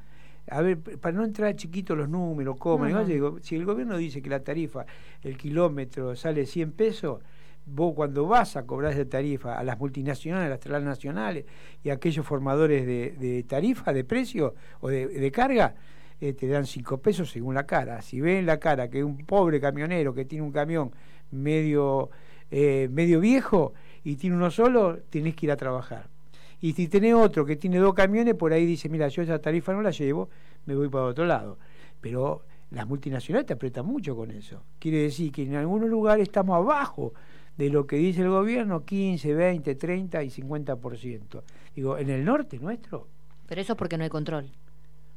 [0.51, 4.29] A ver, para no entrar chiquito los números, cómo, digo, si el gobierno dice que
[4.29, 4.85] la tarifa,
[5.23, 7.21] el kilómetro sale 100 pesos,
[7.65, 11.45] vos cuando vas a cobrar esa tarifa a las multinacionales, a las transnacionales
[11.83, 15.73] y a aquellos formadores de, tarifa, de precio o de, carga,
[16.19, 18.01] eh, te dan 5 pesos según la cara.
[18.01, 20.91] Si ven la cara que un pobre camionero que tiene un camión
[21.32, 22.10] medio,
[22.51, 26.08] eh, medio viejo, y tiene uno solo, tenés que ir a trabajar.
[26.60, 29.73] Y si tenés otro que tiene dos camiones, por ahí dice, mira, yo esa tarifa
[29.73, 30.30] no la llevo,
[30.65, 31.60] me voy para otro lado.
[32.01, 34.63] Pero las multinacionales te apretan mucho con eso.
[34.80, 37.13] Quiere decir que en algunos lugares estamos abajo
[37.58, 41.43] de lo que dice el gobierno, 15, 20, 30 y 50%.
[41.75, 43.08] Digo, en el norte nuestro.
[43.47, 44.49] Pero eso es porque no hay control.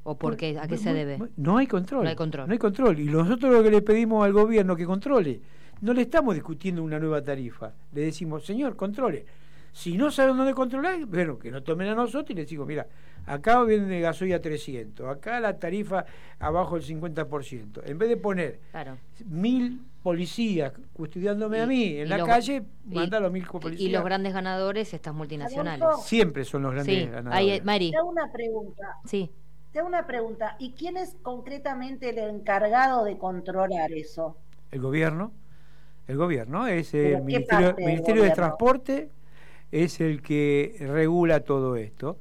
[0.03, 1.19] ¿O porque a qué se debe?
[1.37, 2.05] No hay control.
[2.05, 2.47] No hay control.
[2.47, 3.01] No hay control.
[3.01, 5.41] Y nosotros lo que le pedimos al gobierno que controle
[5.81, 7.73] no le estamos discutiendo una nueva tarifa.
[7.93, 9.25] Le decimos, señor, controle.
[9.73, 12.87] Si no saben dónde controlar, bueno, que nos tomen a nosotros y le decimos, mira,
[13.27, 16.05] acá viene gasoil a 300, acá la tarifa
[16.41, 17.83] abajo del 50%.
[17.85, 18.61] En vez de poner
[19.27, 23.89] mil policías custodiándome a mí en la calle, manda los mil policías.
[23.89, 25.87] Y los grandes ganadores, estas multinacionales.
[26.03, 27.65] Siempre son los grandes ganadores.
[27.65, 27.93] Mari.
[27.93, 28.97] Tengo una pregunta.
[29.05, 29.31] Sí.
[29.73, 30.57] Tengo una pregunta.
[30.59, 34.37] ¿Y quién es concretamente el encargado de controlar eso?
[34.71, 35.33] El gobierno
[36.11, 39.11] el gobierno, es el Ministerio, Ministerio de Transporte,
[39.71, 42.19] es el que regula todo esto.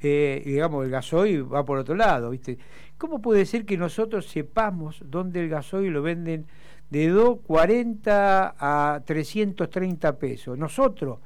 [0.00, 2.56] Eh, digamos, el gasoil va por otro lado, ¿viste?
[2.96, 6.46] ¿Cómo puede ser que nosotros sepamos dónde el gasoil lo venden
[6.88, 10.56] de 2.40 a 330 pesos?
[10.56, 11.18] Nosotros,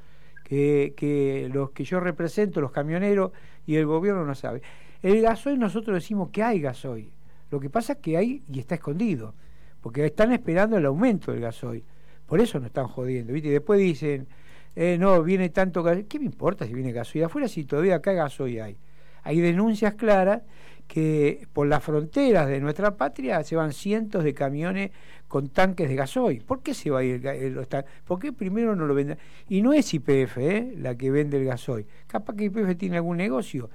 [0.43, 3.31] que, que los que yo represento, los camioneros
[3.67, 4.63] y el gobierno no sabe.
[5.03, 7.11] El gasoil nosotros decimos que hay gasoil.
[7.51, 9.35] Lo que pasa es que hay y está escondido,
[9.81, 11.85] porque están esperando el aumento del gasoil.
[12.27, 13.49] Por eso nos están jodiendo, ¿viste?
[13.49, 14.29] Y después dicen,
[14.77, 16.07] eh, no, viene tanto gasoil.
[16.07, 18.77] ¿Qué me importa si viene gasoil afuera si todavía acá gasoil hay?
[19.23, 20.43] Hay denuncias claras
[20.87, 24.91] que por las fronteras de nuestra patria se van cientos de camiones
[25.29, 26.43] con tanques de gasoil.
[26.43, 27.65] ¿Por qué se va a ir el,
[28.05, 29.17] ¿Por qué primero no lo venden?
[29.49, 30.75] Y no es IPF ¿eh?
[30.77, 31.87] la que vende el gasoil.
[32.09, 33.71] Capaz que IPF tiene algún negocio,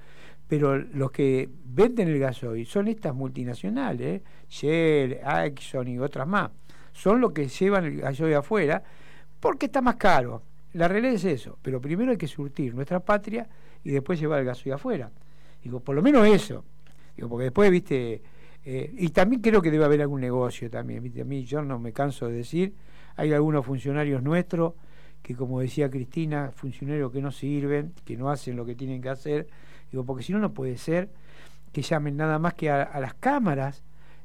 [0.48, 4.22] pero los que venden el gasoil son estas multinacionales, ¿eh?
[4.48, 6.50] Shell, Exxon y otras más
[6.96, 8.82] son los que llevan el de afuera
[9.38, 10.42] porque está más caro.
[10.72, 13.46] La realidad es eso, pero primero hay que surtir nuestra patria
[13.84, 15.10] y después llevar el de afuera.
[15.62, 16.64] Digo, por lo menos eso.
[17.14, 18.22] Digo, porque después, viste,
[18.64, 21.78] eh, y también creo que debe haber algún negocio también, viste, a mí yo no
[21.78, 22.74] me canso de decir,
[23.16, 24.74] hay algunos funcionarios nuestros
[25.22, 29.08] que como decía Cristina, funcionarios que no sirven, que no hacen lo que tienen que
[29.08, 29.48] hacer,
[29.90, 31.10] digo, porque si no, no puede ser
[31.72, 33.82] que llamen nada más que a, las cámaras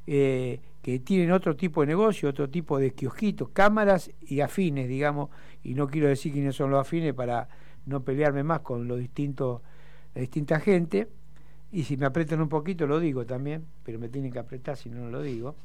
[0.08, 5.30] eh, que tienen otro tipo de negocio, otro tipo de kiosquitos, cámaras y afines, digamos,
[5.63, 7.47] y no quiero decir quiénes son los afines para
[7.86, 9.62] no pelearme más con los distintos,
[10.15, 11.08] la distinta gente,
[11.74, 14.89] y si me apretan un poquito lo digo también, pero me tienen que apretar si
[14.89, 15.56] no, no lo digo.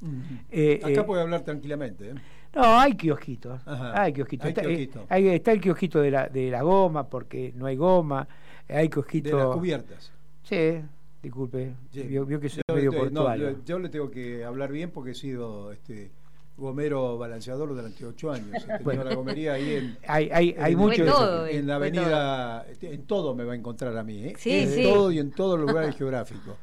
[0.51, 2.11] Eh, Acá eh, puede hablar tranquilamente.
[2.11, 2.15] ¿eh?
[2.55, 4.49] No, hay kiosquitos, hay kiosquitos.
[4.49, 8.29] Está, está, el kiosquito de la, de la goma, porque no hay goma,
[8.69, 9.33] hay kiosquitos...
[9.33, 10.13] De las cubiertas.
[10.43, 10.83] Sí,
[11.27, 13.57] Disculpe, vio, que soy medio portuario.
[13.65, 16.13] yo, le tengo que hablar bien porque he sido este
[16.57, 18.65] gomero balanceador durante ocho años.
[18.69, 23.35] He la gomería ahí en, hay, hay, hay mucho en la avenida, este, en todo
[23.35, 24.37] me va a encontrar a mí, ¿eh?
[24.45, 26.55] en todo y en todos los lugares geográficos.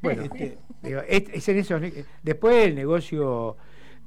[0.00, 0.58] Bueno, este,
[1.08, 1.80] es, en eso,
[2.22, 3.56] después el negocio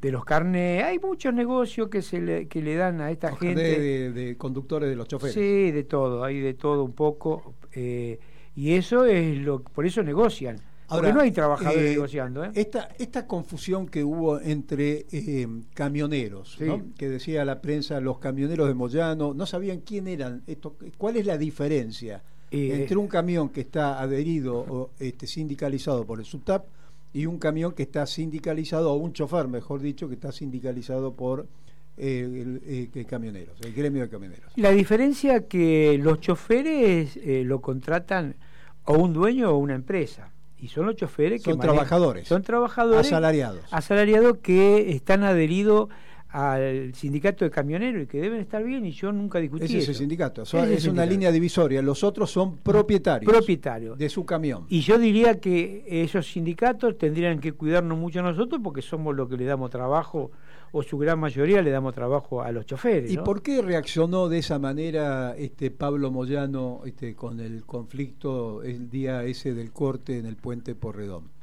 [0.02, 3.80] de los carnes, hay muchos negocios que se le, que le dan a esta gente.
[3.80, 5.34] De, de, conductores de los choferes.
[5.34, 7.56] Sí, de todo, hay de todo un poco.
[7.74, 8.20] Eh,
[8.56, 10.58] y eso es lo por eso negocian.
[10.88, 12.46] Ahora, porque no hay trabajadores eh, negociando.
[12.46, 12.52] ¿eh?
[12.54, 16.58] Esta, esta confusión que hubo entre eh, camioneros,
[16.98, 21.26] que decía la prensa, los camioneros de Moyano, no sabían quién eran, esto, cuál es
[21.26, 26.66] la diferencia entre un camión que está adherido o este, sindicalizado por el SUTAP
[27.16, 31.48] y un camión que está sindicalizado, o un chofer, mejor dicho, que está sindicalizado por
[31.96, 34.52] el, camioneros, el gremio de camioneros.
[34.58, 38.36] La diferencia que los choferes lo contratan
[38.84, 40.34] o un dueño o una empresa.
[40.60, 41.52] Y son los choferes que...
[41.52, 42.28] Son trabajadores.
[42.28, 43.08] Son trabajadores.
[43.08, 43.64] Asalariados.
[43.72, 45.88] Asalariados que están adheridos
[46.36, 49.86] al sindicato de camioneros y que deben estar bien y yo nunca discutí Ese es
[49.86, 50.00] el eso.
[50.00, 50.42] sindicato.
[50.42, 51.82] Es el una línea divisoria.
[51.82, 53.32] Los otros son propietarios.
[53.32, 53.96] Propietario.
[53.96, 54.66] De su camión.
[54.68, 59.30] Y yo diría que esos sindicatos tendrían que cuidarnos mucho a nosotros porque somos los
[59.30, 60.32] que le damos trabajo,
[60.74, 63.10] o su gran mayoría le damos trabajo a los choferes.
[63.10, 63.24] ¿Y ¿no?
[63.24, 69.24] por qué reaccionó de esa manera este Pablo Moyano este, con el conflicto el día
[69.24, 71.35] ese del corte en el puente Porredón?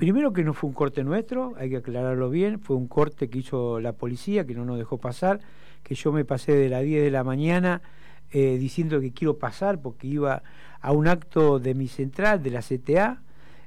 [0.00, 3.40] Primero que no fue un corte nuestro, hay que aclararlo bien, fue un corte que
[3.40, 5.40] hizo la policía, que no nos dejó pasar,
[5.82, 7.82] que yo me pasé de las 10 de la mañana
[8.30, 10.42] eh, diciendo que quiero pasar porque iba
[10.80, 13.20] a un acto de mi central, de la CTA,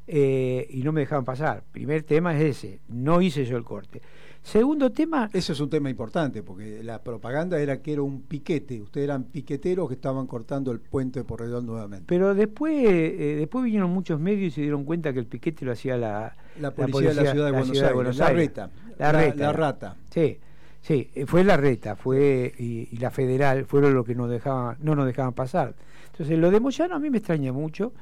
[0.08, 1.66] eh, y no me dejaban pasar.
[1.72, 4.02] Primer tema es ese, no hice yo el corte.
[4.44, 8.82] Segundo tema, Ese es un tema importante, porque la propaganda era que era un piquete.
[8.82, 12.06] Ustedes eran piqueteros que estaban cortando el puente Porredón nuevamente.
[12.08, 15.72] pero después, eh, después vinieron muchos medios y se dieron cuenta que el piquete lo
[15.72, 18.41] hacía la, La policía, de la ciudad de Buenos ciudad de Aires, Buenos la Aires.
[18.48, 18.70] reta,
[19.00, 19.36] La reta.
[19.44, 19.96] la rata.
[20.10, 20.38] Sí,
[20.82, 24.76] sí, eh, fue la reta, fue y, y la federal fueron los que nos dejaban,
[24.82, 25.74] no nos dejaban pasar.
[26.12, 27.94] Entonces lo de Moyano a mí me extraña mucho,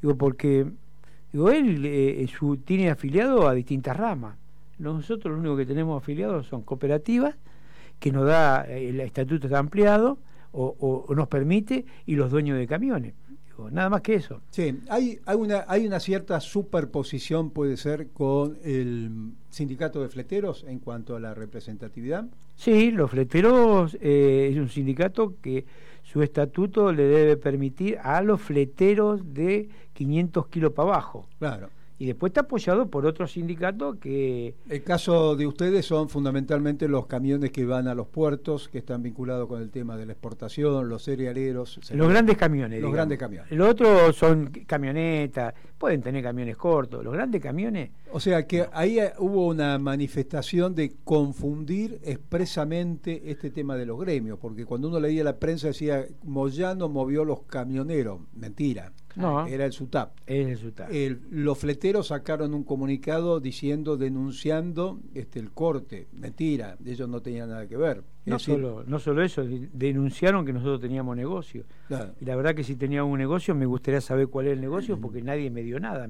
[0.00, 0.66] digo porque
[1.32, 4.36] digo él eh, su, tiene afiliado a distintas ramas.
[4.82, 7.34] Nosotros lo único que tenemos afiliados son cooperativas
[8.00, 10.18] que nos da eh, el estatuto está ampliado
[10.52, 13.14] o, o- o nos permite y los dueños de camiones.
[13.46, 14.40] Digo, nada más que eso.
[14.50, 20.64] Sí, hay, hay, una, hay una cierta superposición, puede ser, con el sindicato de fleteros
[20.66, 22.26] en cuanto a la representatividad.
[22.56, 25.64] Sí, los fleteros eh, es un sindicato que
[26.02, 31.28] su estatuto le debe permitir a los fleteros de 500 kilos para abajo.
[31.38, 31.68] Claro.
[32.02, 34.56] Y después está apoyado por otro sindicato que...
[34.68, 39.04] El caso de ustedes son fundamentalmente los camiones que van a los puertos, que están
[39.04, 41.78] vinculados con el tema de la exportación, los cerealeros.
[41.92, 42.80] Los grandes camiones.
[42.80, 42.94] Los digamos.
[42.96, 43.52] grandes camiones.
[43.52, 47.04] Los otros son camionetas, pueden tener camiones cortos.
[47.04, 53.50] Los grandes camiones, O sea que ahí eh, hubo una manifestación de confundir expresamente este
[53.50, 58.18] tema de los gremios, porque cuando uno leía la prensa decía Moyano movió los camioneros.
[58.34, 58.92] Mentira.
[59.16, 59.46] No.
[59.46, 60.12] Era el SUTAP.
[60.26, 60.88] es el SUTA.
[60.90, 66.08] El- los fleteros sacaron un comunicado diciendo, denunciando este, el corte.
[66.12, 68.02] Mentira, ellos no tenían nada que ver.
[68.24, 71.64] No, decir, solo, no solo eso, de- denunciaron que nosotros teníamos negocio.
[71.88, 72.12] claro.
[72.20, 74.98] Y la verdad que si teníamos un negocio me gustaría saber cuál es el negocio
[75.00, 76.08] porque nadie me dio nada.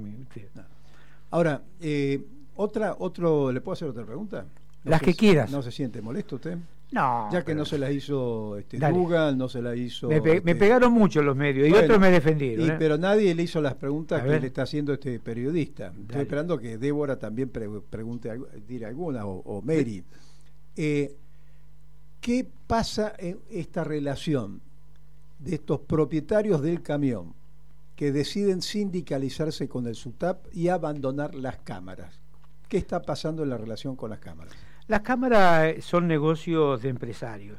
[1.30, 2.22] Ahora, eh,
[2.56, 4.46] otra, otro, ¿le puedo hacer otra pregunta?
[4.84, 5.50] No Las que quieras.
[5.50, 6.58] ¿No se siente molesto usted?
[6.90, 7.30] No.
[7.32, 8.76] ya que no se la hizo este.
[8.78, 10.08] Dugan, no se la hizo...
[10.08, 12.66] Me, pe- me este, pegaron mucho los medios y otros me defendieron.
[12.66, 12.76] y- ¿eh?
[12.78, 15.92] pero nadie le hizo las preguntas que le está haciendo este periodista.
[16.02, 18.30] Estoy esperando que Débora también pre- pregunte,
[18.68, 20.04] dire alguna, o, o Mary.
[20.76, 21.16] Eh,
[22.20, 24.60] ¿Qué pasa en esta relación
[25.38, 27.32] de estos propietarios del camión
[27.96, 32.20] que deciden sindicalizarse con el SUTAP y abandonar las cámaras?
[32.68, 34.52] ¿Qué está pasando en la relación con las cámaras?
[34.88, 37.58] Las cámaras eh, son negocios de empresarios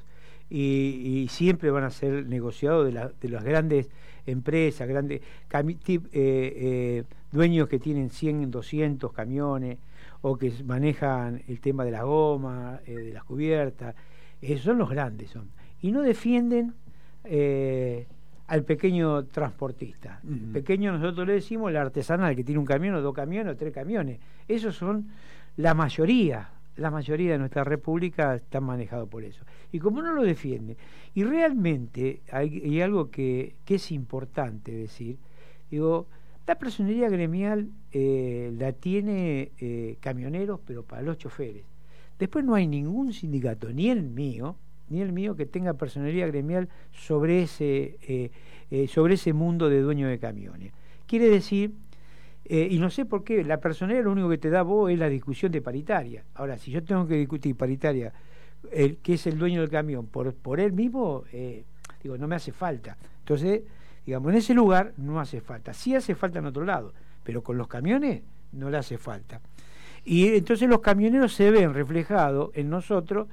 [0.49, 3.89] y, y siempre van a ser negociados de, la- de las grandes
[4.25, 5.21] empresas, grandes
[5.87, 9.77] eh, eh, dueños que tienen 100, 200 camiones
[10.21, 13.95] o que manejan el tema de la goma, eh, de las cubiertas.
[14.41, 15.31] Esos son los grandes.
[15.31, 15.49] son
[15.81, 16.73] Y no defienden
[17.23, 18.05] eh,
[18.47, 20.19] al pequeño transportista.
[20.53, 23.73] Pequeño nosotros le decimos el artesanal que tiene un camión o dos camiones o tres
[23.73, 24.19] camiones.
[24.47, 25.07] Esos son
[25.57, 29.43] la mayoría, la mayoría de nuestra república están manejados por eso.
[29.71, 30.77] Y como no lo defienden,
[31.13, 35.17] y realmente hay, algo que, que es importante decir,
[35.69, 36.07] digo,
[36.45, 41.63] la personería gremial eh, la tiene eh, camioneros, pero para los choferes.
[42.19, 44.57] Después no hay ningún sindicato, ni el mío,
[44.89, 50.09] ni el mío que tenga personería gremial sobre ese, eh, sobre ese mundo de dueños
[50.09, 50.73] de camiones.
[51.07, 51.73] Quiere decir,
[52.45, 54.99] eh, y no sé por qué, la personería lo único que te da vos es
[54.99, 56.23] la discusión de paritaria.
[56.35, 58.13] Ahora, si yo tengo que discutir paritaria,
[58.71, 61.63] el que es el dueño del camión, por, por él mismo, eh,
[62.01, 62.97] digo, no me hace falta.
[63.19, 63.61] Entonces,
[64.05, 65.73] digamos, en ese lugar no hace falta.
[65.73, 68.21] Sí hace falta en otro lado, pero con los camiones
[68.51, 69.41] no le hace falta.
[70.05, 73.27] Y entonces los camioneros se ven reflejados en nosotros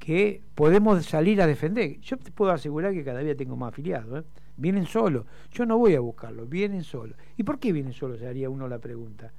[0.00, 2.00] que podemos salir a defender.
[2.00, 4.24] Yo te puedo asegurar que cada día tengo más afiliados.
[4.24, 4.26] ¿eh?
[4.56, 5.26] Vienen solos.
[5.52, 7.16] Yo no voy a buscarlos, vienen solos.
[7.36, 8.18] ¿Y por qué vienen solos?
[8.18, 9.32] Se haría uno la pregunta.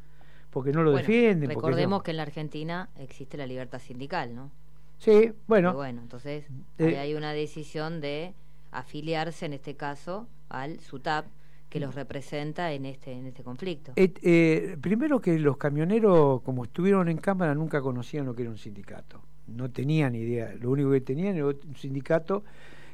[0.50, 1.50] Porque no lo Bueno, defienden.
[1.50, 2.04] Recordemos no.
[2.04, 4.52] que en la Argentina existe la libertad sindical, ¿no?
[4.98, 5.72] Sí, bueno.
[5.72, 6.46] Y bueno, entonces
[6.78, 8.34] Eh, hay una decisión de
[8.72, 11.26] afiliarse, en este caso, al SUTAP,
[11.70, 13.92] que los representa en este, en este conflicto.
[13.96, 18.52] Eh, eh, primero que los camioneros, como estuvieron en Cámara, nunca conocían lo que era
[18.52, 19.22] un sindicato.
[19.48, 20.54] No tenían idea.
[20.60, 22.44] Lo único que tenían era un sindicato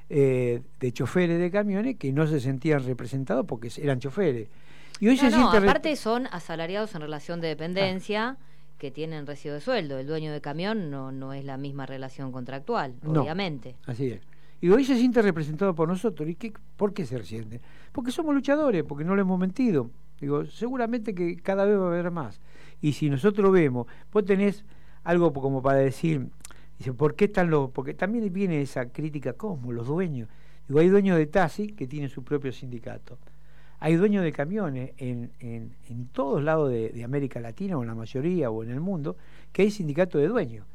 [0.09, 4.47] eh, de choferes de camiones que no se sentían representados porque eran choferes.
[4.99, 8.37] Y hoy No, se no, siente aparte son asalariados en relación de dependencia,
[8.77, 9.97] que tienen recibo de sueldo.
[9.97, 13.75] El dueño de camión no, no es la misma relación contractual, obviamente.
[13.85, 14.21] Así es.
[14.59, 16.29] Y hoy se siente representado por nosotros.
[16.29, 17.61] ¿Y qué, por qué se siente?
[17.91, 19.89] Porque somos luchadores, porque no le hemos mentido.
[20.19, 22.39] Digo, seguramente que cada vez va a haber más.
[22.81, 24.63] Y si nosotros vemos, vos tenés
[25.03, 26.27] algo como para decir,
[26.83, 27.71] dice, ¿por qué están los...?
[27.71, 29.71] Porque también viene esa crítica, ¿cómo?
[29.71, 30.27] Los dueños.
[30.67, 33.17] Digo, hay dueños de taxi que tienen su propio sindicato.
[33.79, 37.87] Hay dueños de camiones en, en, en todos lados de, de, América Latina, o en
[37.87, 39.17] la mayoría, o en el mundo,
[39.51, 40.65] que hay sindicato de dueños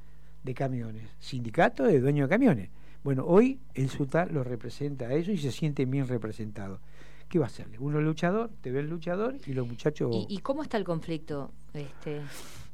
[0.42, 1.04] de camiones.
[1.18, 2.70] Sindicato de dueños de camiones.
[3.02, 6.80] Bueno, hoy el SUTA lo representa a eso y se siente bien representado.
[7.28, 7.78] ¿Qué va a hacerle?
[7.78, 10.11] Uno luchador, te ve el luchador y los muchachos...
[10.12, 11.52] ¿Y, y cómo está el conflicto?
[11.74, 12.20] Este,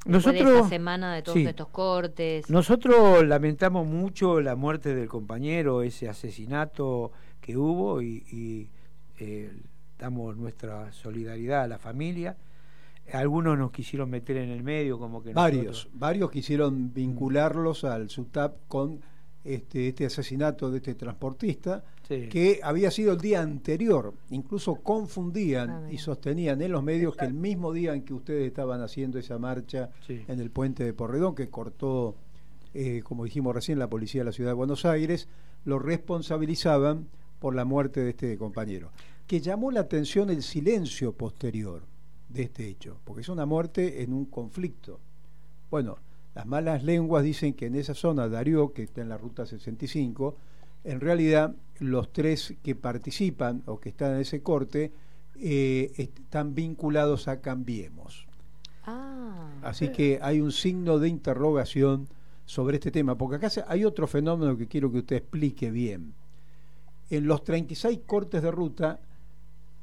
[0.04, 2.48] nosotros, de semana de todos sí, estos cortes.
[2.50, 8.70] Nosotros lamentamos mucho la muerte del compañero, ese asesinato que hubo y, y
[9.18, 9.52] eh,
[9.98, 12.36] damos nuestra solidaridad a la familia.
[13.12, 16.00] Algunos nos quisieron meter en el medio, como que varios, nosotros...
[16.00, 19.00] varios quisieron vincularlos al SUTAP con
[19.44, 22.28] este, este asesinato de este transportista, sí.
[22.28, 24.14] que había sido el día anterior.
[24.30, 28.46] Incluso confundían ah, y sostenían en los medios que el mismo día en que ustedes
[28.46, 30.22] estaban haciendo esa marcha sí.
[30.28, 32.16] en el puente de Porredón, que cortó,
[32.72, 35.28] eh, como dijimos recién, la policía de la ciudad de Buenos Aires,
[35.64, 38.90] lo responsabilizaban por la muerte de este compañero.
[39.26, 41.82] Que llamó la atención el silencio posterior
[42.28, 45.00] de este hecho, porque es una muerte en un conflicto.
[45.70, 45.98] Bueno,
[46.34, 50.36] las malas lenguas dicen que en esa zona, Darío, que está en la ruta 65,
[50.82, 54.92] en realidad los tres que participan o que están en ese corte
[55.36, 58.26] eh, están vinculados a Cambiemos.
[58.86, 59.50] Ah.
[59.62, 62.08] Así que hay un signo de interrogación
[62.46, 66.14] sobre este tema, porque acá hay otro fenómeno que quiero que usted explique bien.
[67.10, 69.00] En los 36 cortes de ruta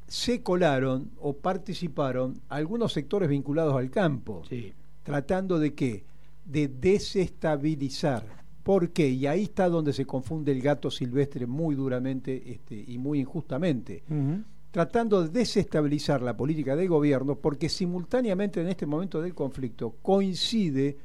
[0.08, 4.74] se colaron o participaron algunos sectores vinculados al campo, sí.
[5.04, 6.04] tratando de que
[6.46, 8.41] de desestabilizar.
[8.64, 9.10] ¿Por qué?
[9.10, 14.04] Y ahí está donde se confunde el gato silvestre muy duramente este, y muy injustamente.
[14.10, 14.44] Uh -huh.
[14.72, 20.98] Tratando de desestabilizar la política del gobierno porque simultáneamente en este momento del conflicto coincide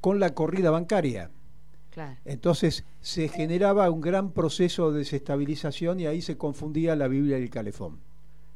[0.00, 1.30] con la corrida bancaria.
[1.90, 2.16] Claro.
[2.24, 7.42] Entonces se generaba un gran proceso de desestabilización y ahí se confundía la Biblia y
[7.42, 7.98] el calefón.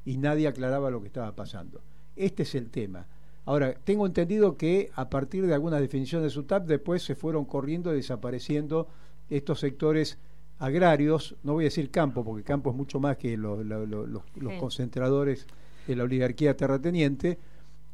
[0.04, 1.80] Y nadie aclaraba lo que estaba pasando.
[2.16, 3.06] Este es el tema.
[3.45, 7.93] Ahora, tengo entendido que a partir de algunas definiciones de SUTAP después se fueron corriendo
[7.93, 8.88] y desapareciendo
[9.28, 10.18] estos sectores
[10.59, 14.59] agrarios, no voy a decir campo, porque campo es mucho más que los, sí.
[14.61, 15.47] concentradores
[15.88, 17.38] de la oligarquía terrateniente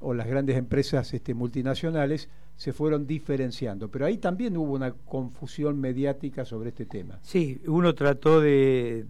[0.01, 3.91] o las grandes empresas este, multinacionales, se fueron diferenciando.
[3.91, 7.19] Pero ahí también hubo una confusión mediática sobre este tema.
[7.23, 9.07] Sí, uno trató de,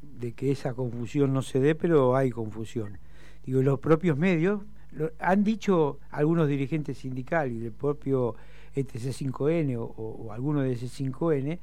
[0.00, 2.98] de que esa confusión no se dé, pero hay confusión.
[3.44, 4.62] Digo, los propios medios
[4.92, 8.34] lo, han dicho algunos dirigentes sindicales y del propio
[8.74, 11.58] este C5N o, o, o alguno de C5N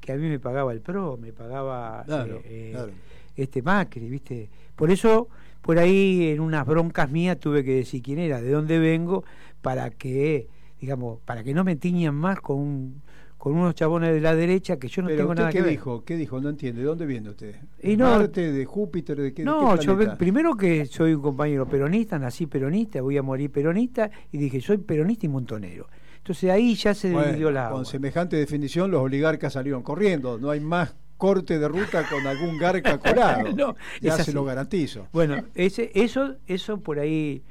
[0.00, 2.92] que a mí me pagaba el PRO, me pagaba claro, eh, claro.
[3.36, 4.48] este Macri, ¿viste?
[4.74, 5.28] Por eso,
[5.60, 9.24] por ahí en unas broncas mías tuve que decir quién era, de dónde vengo,
[9.60, 10.48] para que,
[10.80, 13.02] digamos, para que no me tiñan más con un,
[13.40, 15.62] con unos chabones de la derecha que yo no Pero tengo usted nada qué que
[15.62, 15.70] ver.
[15.70, 16.04] dijo?
[16.04, 16.40] ¿Qué dijo?
[16.42, 16.82] No entiende.
[16.82, 17.56] ¿De dónde viene usted?
[17.82, 21.14] Y ¿De no- Marte, de Júpiter, de qué, de No, qué yo primero que soy
[21.14, 25.88] un compañero peronista, nací peronista, voy a morir peronista, y dije, soy peronista y montonero.
[26.18, 27.84] Entonces ahí ya se Bueno, dividió la con agua.
[27.86, 30.36] semejante definición los oligarcas salieron corriendo.
[30.38, 33.50] No hay más corte de ruta con algún garca colado.
[33.56, 35.08] No, ya se lo garantizo.
[35.14, 37.42] Bueno, ese, eso, eso por ahí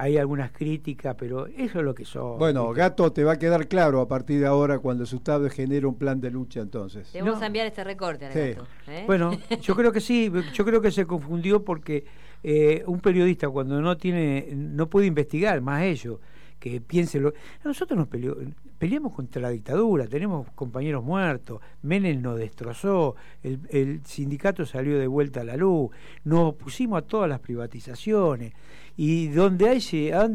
[0.00, 2.38] hay algunas críticas, pero eso es lo que son.
[2.38, 2.72] Bueno.
[2.72, 5.96] Gato, te va a quedar claro a partir de ahora cuando el Estado genere un
[5.96, 7.10] plan de lucha entonces.
[7.10, 7.42] Te vamos No.
[7.42, 8.38] a enviar este recorte al Sí.
[8.52, 8.66] gato.
[8.86, 9.04] ¿eh?
[9.06, 12.04] Bueno, yo creo que sí, yo creo que se confundió porque
[12.44, 16.18] eh, un periodista cuando no tiene, no puede investigar más ellos,
[16.58, 17.32] que piense lo...
[17.64, 18.36] Nosotros nos peleó-
[18.78, 25.06] peleamos contra la dictadura, tenemos compañeros muertos, Menem nos destrozó, el, el sindicato salió de
[25.06, 25.90] vuelta a la luz,
[26.24, 28.52] nos pusimos a todas las privatizaciones,
[28.96, 29.80] y donde hay,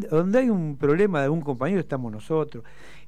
[0.10, 2.64] donde hay un problema de un compañero estamos nosotros.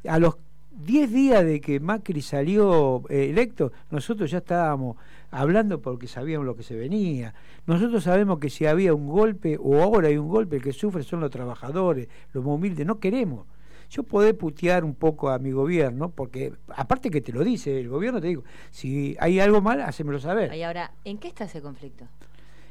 [0.08, 0.36] A los
[0.72, 4.98] 10 días de que Macri salió eh, electo, nosotros ya estábamos
[5.36, 7.34] hablando porque sabíamos lo que se venía.
[7.68, 11.04] Nosotros sabemos que si había un golpe o ahora hay un golpe, el que sufre
[11.04, 12.86] son los trabajadores, los más humildes.
[12.86, 13.46] No queremos.
[13.90, 17.90] Yo poder putear un poco a mi gobierno, porque aparte que te lo dice el
[17.90, 20.54] gobierno, te digo, si hay algo mal, hacémelo saber.
[20.54, 22.06] Y ahora, ¿en qué está ese conflicto?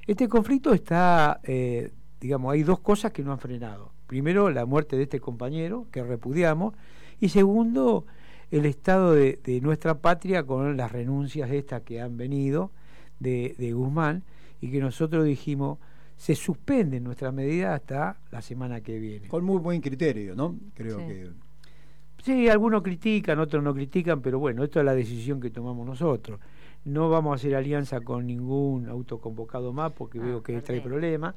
[0.06, 3.92] Este conflicto está, eh, digamos, hay dos cosas que no han frenado.
[4.06, 6.74] Primero, la muerte de este compañero, que repudiamos,
[7.20, 8.06] y segundo,
[8.50, 12.70] el estado de, de nuestra patria con las renuncias estas que han venido
[13.20, 14.22] de, de Guzmán
[14.60, 15.78] y que nosotros dijimos,
[16.16, 19.28] se suspende nuestra medida hasta la semana que viene.
[19.28, 20.56] Con muy buen criterio, ¿no?
[20.74, 21.04] Creo Sí.
[21.06, 21.30] que
[22.22, 26.40] Sí, algunos critican, otros no critican, pero bueno, esto es la decisión que tomamos nosotros.
[26.86, 31.34] No vamos a hacer alianza con ningún autoconvocado más porque Ah, veo que trae problemas.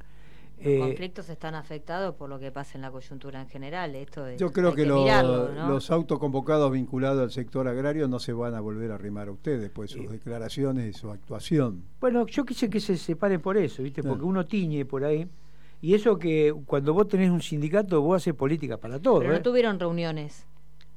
[0.58, 3.94] Los Eh, conflictos están afectados por lo que pasa en la coyuntura en general.
[3.96, 5.70] Esto es- Yo creo que, lo- mirarlo, ¿no?
[5.70, 9.70] los autoconvocados vinculados al sector agrario no se van a volver a arrimar a ustedes,
[9.70, 11.84] pues sus declaraciones y su actuación.
[12.02, 14.02] Bueno, yo quise que se separen por eso, ¿viste?
[14.02, 14.16] Claro.
[14.16, 15.28] Porque uno tiñe por ahí.
[15.80, 19.20] Y eso que cuando vos tenés un sindicato, vos haces política para todo.
[19.20, 19.42] Pero no ¿eh?
[19.42, 20.48] tuvieron reuniones.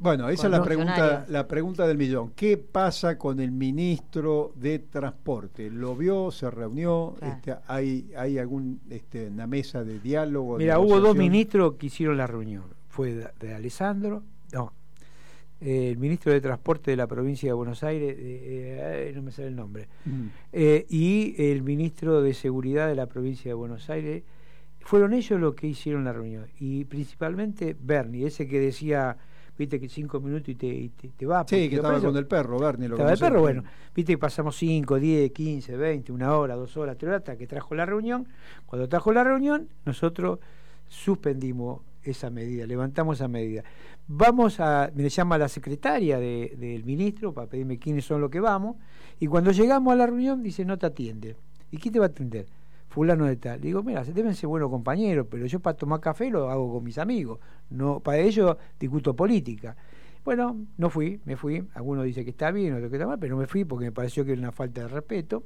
[0.00, 2.32] Bueno, esa es la pregunta, la pregunta del millón.
[2.34, 5.70] ¿Qué pasa con el ministro de Transporte?
[5.70, 6.30] ¿Lo vio?
[6.30, 7.14] ¿Se reunió?
[7.18, 7.34] Claro.
[7.34, 10.56] Este, ¿Hay, hay algún, este, una mesa de diálogo?
[10.56, 12.64] Mira, hubo dos ministros que hicieron la reunión.
[12.88, 14.22] Fue de, de Alessandro,
[14.54, 14.72] no,
[15.60, 19.30] eh, el ministro de Transporte de la provincia de Buenos Aires, eh, eh, no me
[19.32, 20.26] sale el nombre, Mm.
[20.52, 24.22] eh, y el ministro de Seguridad de la provincia de Buenos Aires.
[24.80, 26.46] Fueron ellos los que hicieron la reunión.
[26.58, 29.18] Y principalmente Bernie, ese que decía,
[29.58, 31.44] viste que cinco minutos y te, y te, te va.
[31.46, 32.88] Sí, que estaba preso- con el perro, Bernie.
[32.88, 33.62] Lo estaba el perro, bueno,
[33.94, 37.46] viste que pasamos 5, 10, 15, 20, una hora, dos horas, tres horas, hasta que
[37.46, 38.26] trajo la reunión.
[38.66, 40.38] Cuando trajo la reunión, nosotros
[40.88, 43.62] suspendimos esa medida, levantamos esa medida.
[44.08, 48.40] Vamos a, me llama la secretaria de- del ministro para pedirme quiénes son los que
[48.40, 48.76] vamos,
[49.18, 51.36] y cuando llegamos a la reunión dice, no te atiende.
[51.70, 52.46] ¿Y quién te va a atender?
[52.90, 53.60] Fulano de tal.
[53.60, 56.98] Digo, mira, deben ser buenos compañeros, pero yo para tomar café lo hago con mis
[56.98, 57.38] amigos.
[57.70, 59.76] no Para ello discuto política.
[60.24, 61.64] Bueno, no fui, me fui.
[61.74, 64.24] Algunos dicen que está bien, otros que está mal, pero me fui porque me pareció
[64.24, 65.44] que era una falta de respeto.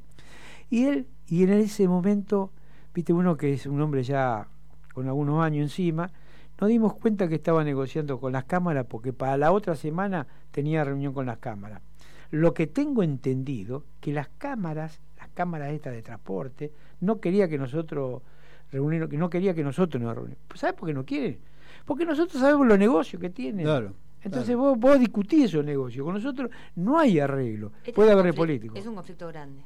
[0.70, 2.50] Y él, y en ese momento,
[2.94, 4.48] viste uno que es un hombre ya
[4.94, 6.10] con algunos años encima,
[6.58, 10.82] nos dimos cuenta que estaba negociando con las cámaras porque para la otra semana tenía
[10.82, 11.82] reunión con las cámaras.
[12.30, 17.58] Lo que tengo entendido, que las cámaras, las cámaras estas de transporte, no quería que
[17.58, 18.22] nosotros
[18.70, 20.42] reunirnos, que no quería que nosotros nos reunimos.
[20.48, 21.38] Pues ¿Sabes por qué no quiere?
[21.84, 23.64] Porque nosotros sabemos los negocios que tienen.
[23.64, 23.94] Claro.
[24.22, 24.70] Entonces claro.
[24.70, 26.04] vos, vos discutís esos negocios.
[26.04, 27.72] Con nosotros no hay arreglo.
[27.78, 28.76] Este Puede haber político.
[28.76, 29.62] Es un conflicto grande.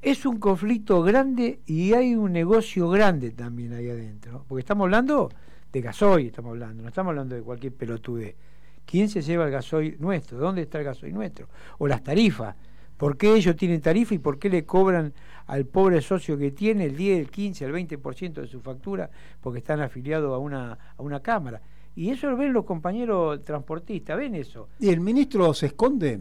[0.00, 4.44] Es un conflicto grande y hay un negocio grande también ahí adentro.
[4.46, 5.30] Porque estamos hablando
[5.72, 8.36] de gasoil, estamos hablando, no estamos hablando de cualquier pelotude.
[8.84, 10.38] ¿Quién se lleva el gasoil nuestro?
[10.38, 11.48] ¿Dónde está el gasoil nuestro?
[11.78, 12.54] O las tarifas.
[12.96, 15.12] ¿Por qué ellos tienen tarifa y por qué le cobran
[15.46, 19.58] al pobre socio que tiene el 10, el 15, el 20% de su factura porque
[19.58, 21.60] están afiliados a una, a una cámara?
[21.96, 24.68] Y eso lo ven los compañeros transportistas, ven eso.
[24.80, 26.20] ¿Y el ministro se esconde?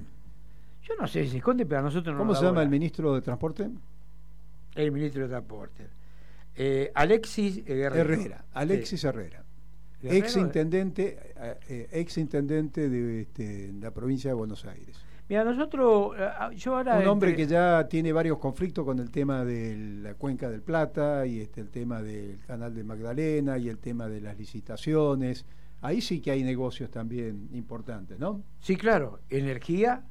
[0.83, 2.69] Yo no sé si se esconde, pero a nosotros no ¿Cómo nos se llama el
[2.69, 3.69] ministro de Transporte?
[4.75, 5.87] El ministro de Transporte.
[6.55, 7.81] Eh, Alexis eh.
[7.81, 9.07] Herrera, Alexis Sí.
[9.07, 9.43] Herrera.
[10.03, 11.33] Ex intendente,
[11.69, 14.97] ex intendente de este, la provincia de Buenos Aires.
[15.33, 16.99] Mira, nosotros, eh, yo ahora...
[16.99, 20.61] Un hombre entre- que ya tiene varios conflictos con el tema de la cuenca del
[20.61, 25.43] Plata y este, el tema del canal de Magdalena y el tema de las licitaciones.
[25.81, 28.43] Ahí sí que hay negocios también importantes, ¿no?
[28.59, 30.03] Sí, claro, energía.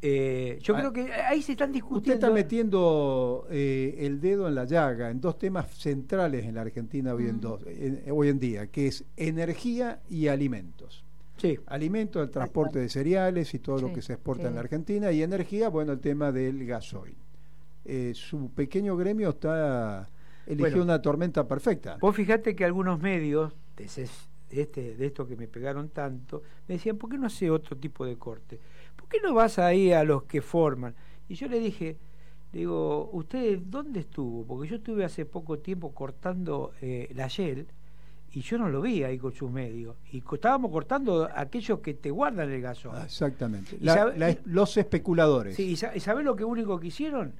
[0.00, 2.12] eh, yo Ah, creo que ahí se están Usted discutiendo...
[2.26, 7.14] está metiendo eh, el dedo en la llaga en dos temas centrales en la Argentina
[7.14, 11.04] hoy en, dos- en- hoy en día, que es energía y alimentos.
[11.42, 14.48] Sí, Alimentos, el transporte de cereales y todo lo que se exporta sí.
[14.48, 17.16] en la Argentina, y energía, bueno, el tema del gasoil.
[17.84, 20.08] Eh, su pequeño gremio está
[20.46, 20.82] eligió Bueno.
[20.84, 21.96] una tormenta perfecta.
[22.00, 24.08] vos fijate que algunos medios de, ese-
[24.50, 27.76] de este, de esto que me pegaron tanto, me decían, ¿por qué no hace otro
[27.76, 28.60] tipo de corte?
[28.94, 30.94] ¿Por qué no vas ahí a los que forman?
[31.28, 31.96] Y yo le dije,
[32.52, 34.44] digo, ¿usted dónde estuvo?
[34.46, 37.66] Porque yo estuve hace poco tiempo cortando eh, la Shell
[38.34, 39.96] y yo no lo vi ahí con sus medios.
[40.10, 42.96] Y estábamos cortando aquellos que te guardan el gasoil.
[42.98, 43.76] Ah, exactamente.
[43.80, 45.54] Y La- sabe- la- los especuladores.
[45.56, 47.34] Sí, y sa- y ¿sabés lo que único que hicieron?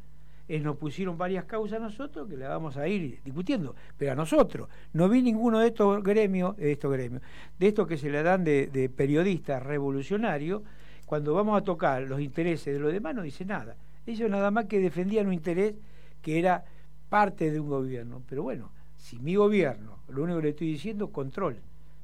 [0.48, 4.14] Es nos pusieron varias causas a nosotros que la vamos a ir discutiendo, pero a
[4.14, 4.68] nosotros.
[4.92, 7.22] No vi ninguno de estos gremios, de estos gremios,
[7.58, 10.62] de estos que se le dan de, de periodistas revolucionarios,
[11.06, 13.76] cuando vamos a tocar los intereses de los demás no dice nada.
[14.04, 15.74] Ellos nada más que defendían un interés
[16.20, 16.64] que era
[17.08, 18.22] parte de un gobierno.
[18.28, 21.56] Pero bueno, si mi gobierno, lo único que le estoy diciendo, control.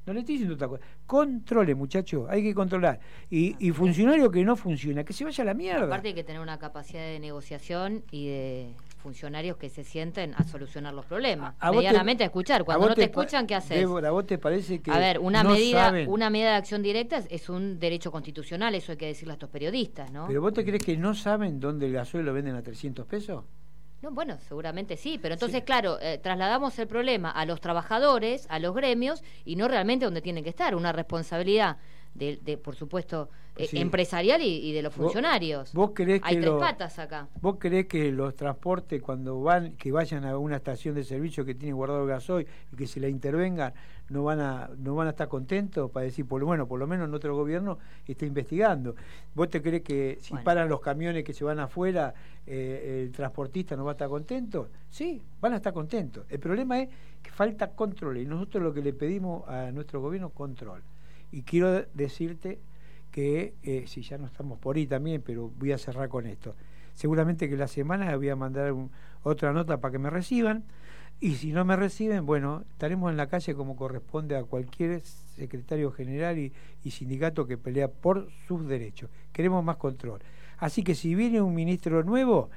[0.05, 0.81] No le estoy diciendo otra cosa.
[1.05, 2.99] Controle, muchachos, hay que controlar.
[3.29, 5.85] Y, y funcionario que no funciona, que se vaya a la mierda.
[5.85, 10.43] Aparte hay que tener una capacidad de negociación y de funcionarios que se sienten a
[10.45, 11.53] solucionar los problemas.
[11.59, 12.61] A- a vos te- Medianamente a escuchar.
[12.61, 13.77] ¿A Cuando no te escuchan, ¿qué haces?
[13.77, 16.09] Débora, ¿a vos te parece que A ver, una no medida, saben?
[16.09, 19.35] una medida de acción directa es- es un derecho constitucional, eso hay que decirle a
[19.35, 20.25] estos periodistas, ¿no?
[20.27, 23.43] ¿Pero vos te crees que no saben dónde el gasoil lo venden a 300 pesos?
[24.01, 28.57] No, bueno, seguramente sí, pero entonces, claro, eh, trasladamos el problema a los trabajadores, a
[28.59, 30.73] los gremios, y no realmente donde tienen que estar.
[30.73, 31.77] Una responsabilidad
[32.15, 33.77] de, de, por supuesto, eh, Sí.
[33.79, 35.73] empresarial y, y de los funcionarios.
[35.73, 37.27] ¿Vos creés Hay que tres lo- patas acá.
[37.41, 41.55] ¿Vos creés que los transportes cuando van, que vayan a una estación de servicio que
[41.55, 43.73] tiene guardado gasoil y que se la intervengan,
[44.09, 47.09] no van a, no van a estar contentos para decir, por bueno, por lo menos
[47.09, 48.95] nuestro gobierno está investigando?
[49.35, 50.45] ¿Vos te crees que si Bueno.
[50.45, 52.13] paran los camiones que se van afuera,
[52.47, 54.69] eh, el transportista no va a estar contento?
[54.89, 56.25] Sí, van a estar contentos.
[56.29, 56.89] El problema es
[57.21, 60.81] que falta control y nosotros lo que le pedimos a nuestro gobierno control.
[61.31, 62.59] Y quiero decirte
[63.11, 66.55] que, eh, si ya no estamos por ahí también, pero voy a cerrar con esto.
[66.93, 68.73] Seguramente que la semana voy a mandar
[69.23, 70.65] otra nota para que me reciban.
[71.21, 75.91] Y si no me reciben, bueno, estaremos en la calle como corresponde a cualquier secretario
[75.91, 76.53] general y,
[76.83, 79.09] y sindicato que pelea por sus derechos.
[79.33, 80.21] Queremos más control.
[80.57, 82.49] Así que si viene un ministro nuevo,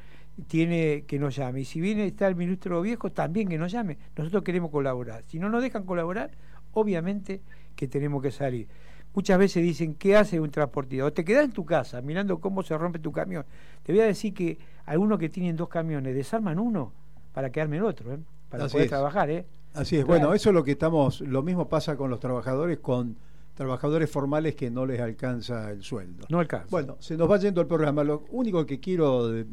[0.46, 1.60] tiene que nos llame.
[1.60, 3.98] Y si viene está el ministro viejo, también que nos llame.
[4.16, 5.24] Nosotros queremos colaborar.
[5.26, 6.30] Si no nos dejan colaborar,
[6.72, 7.42] obviamente
[7.74, 8.68] que tenemos que salir.
[9.14, 11.04] Muchas veces dicen, ¿qué hace un transportista?
[11.04, 13.44] O te quedas en tu casa mirando cómo se rompe tu camión.
[13.82, 16.92] Te voy a decir que algunos que tienen dos camiones desarman uno
[17.34, 18.18] para quedarme el otro, ¿eh?
[18.48, 18.90] para Así poder es.
[18.90, 19.30] trabajar.
[19.30, 19.44] ¿eh?
[19.74, 20.20] Así es, Claro.
[20.20, 23.16] bueno, eso es lo que estamos, lo mismo pasa con los trabajadores, con
[23.54, 26.24] trabajadores formales que no les alcanza el sueldo.
[26.30, 26.68] No alcanza.
[26.70, 28.02] Bueno, se nos va yendo el programa.
[28.04, 29.44] Lo único que quiero de-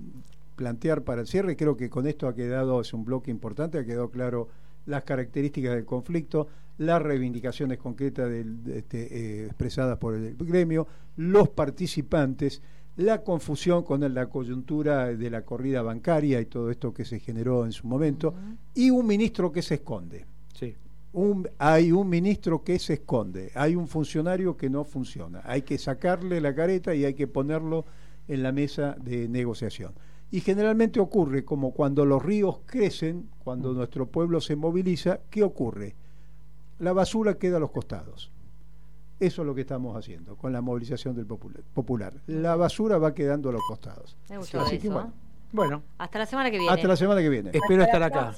[0.56, 3.86] plantear para el cierre, creo que con esto ha quedado, es un bloque importante, ha
[3.86, 4.48] quedado claro
[4.86, 9.02] las características del conflicto, las reivindicaciones concretas del- de este,
[9.42, 12.62] eh, expresadas por el gremio, los participantes,
[12.98, 17.66] la confusión con la coyuntura de la corrida bancaria y todo esto que se generó
[17.66, 18.34] en su momento,
[18.74, 20.26] y un ministro que se esconde.
[20.54, 20.76] Sí.
[21.14, 25.78] Un- hay un ministro que se esconde, hay un funcionario que no funciona, hay que
[25.78, 27.86] sacarle la careta y hay que ponerlo
[28.28, 29.94] en la mesa de negociación.
[30.32, 35.96] Y generalmente ocurre como cuando los ríos crecen, cuando nuestro pueblo se moviliza, ¿qué ocurre?
[36.78, 38.32] La basura queda a los costados.
[39.20, 42.14] Eso es lo que estamos haciendo con la movilización del popula- popular.
[42.28, 44.16] La basura va quedando a los costados.
[44.30, 44.94] Me gustó Así que eso.
[44.94, 45.14] bueno,
[45.52, 46.74] Bueno, Hasta la semana que viene.
[46.74, 47.50] hasta la semana que viene.
[47.52, 48.36] espero Hasta estar acá.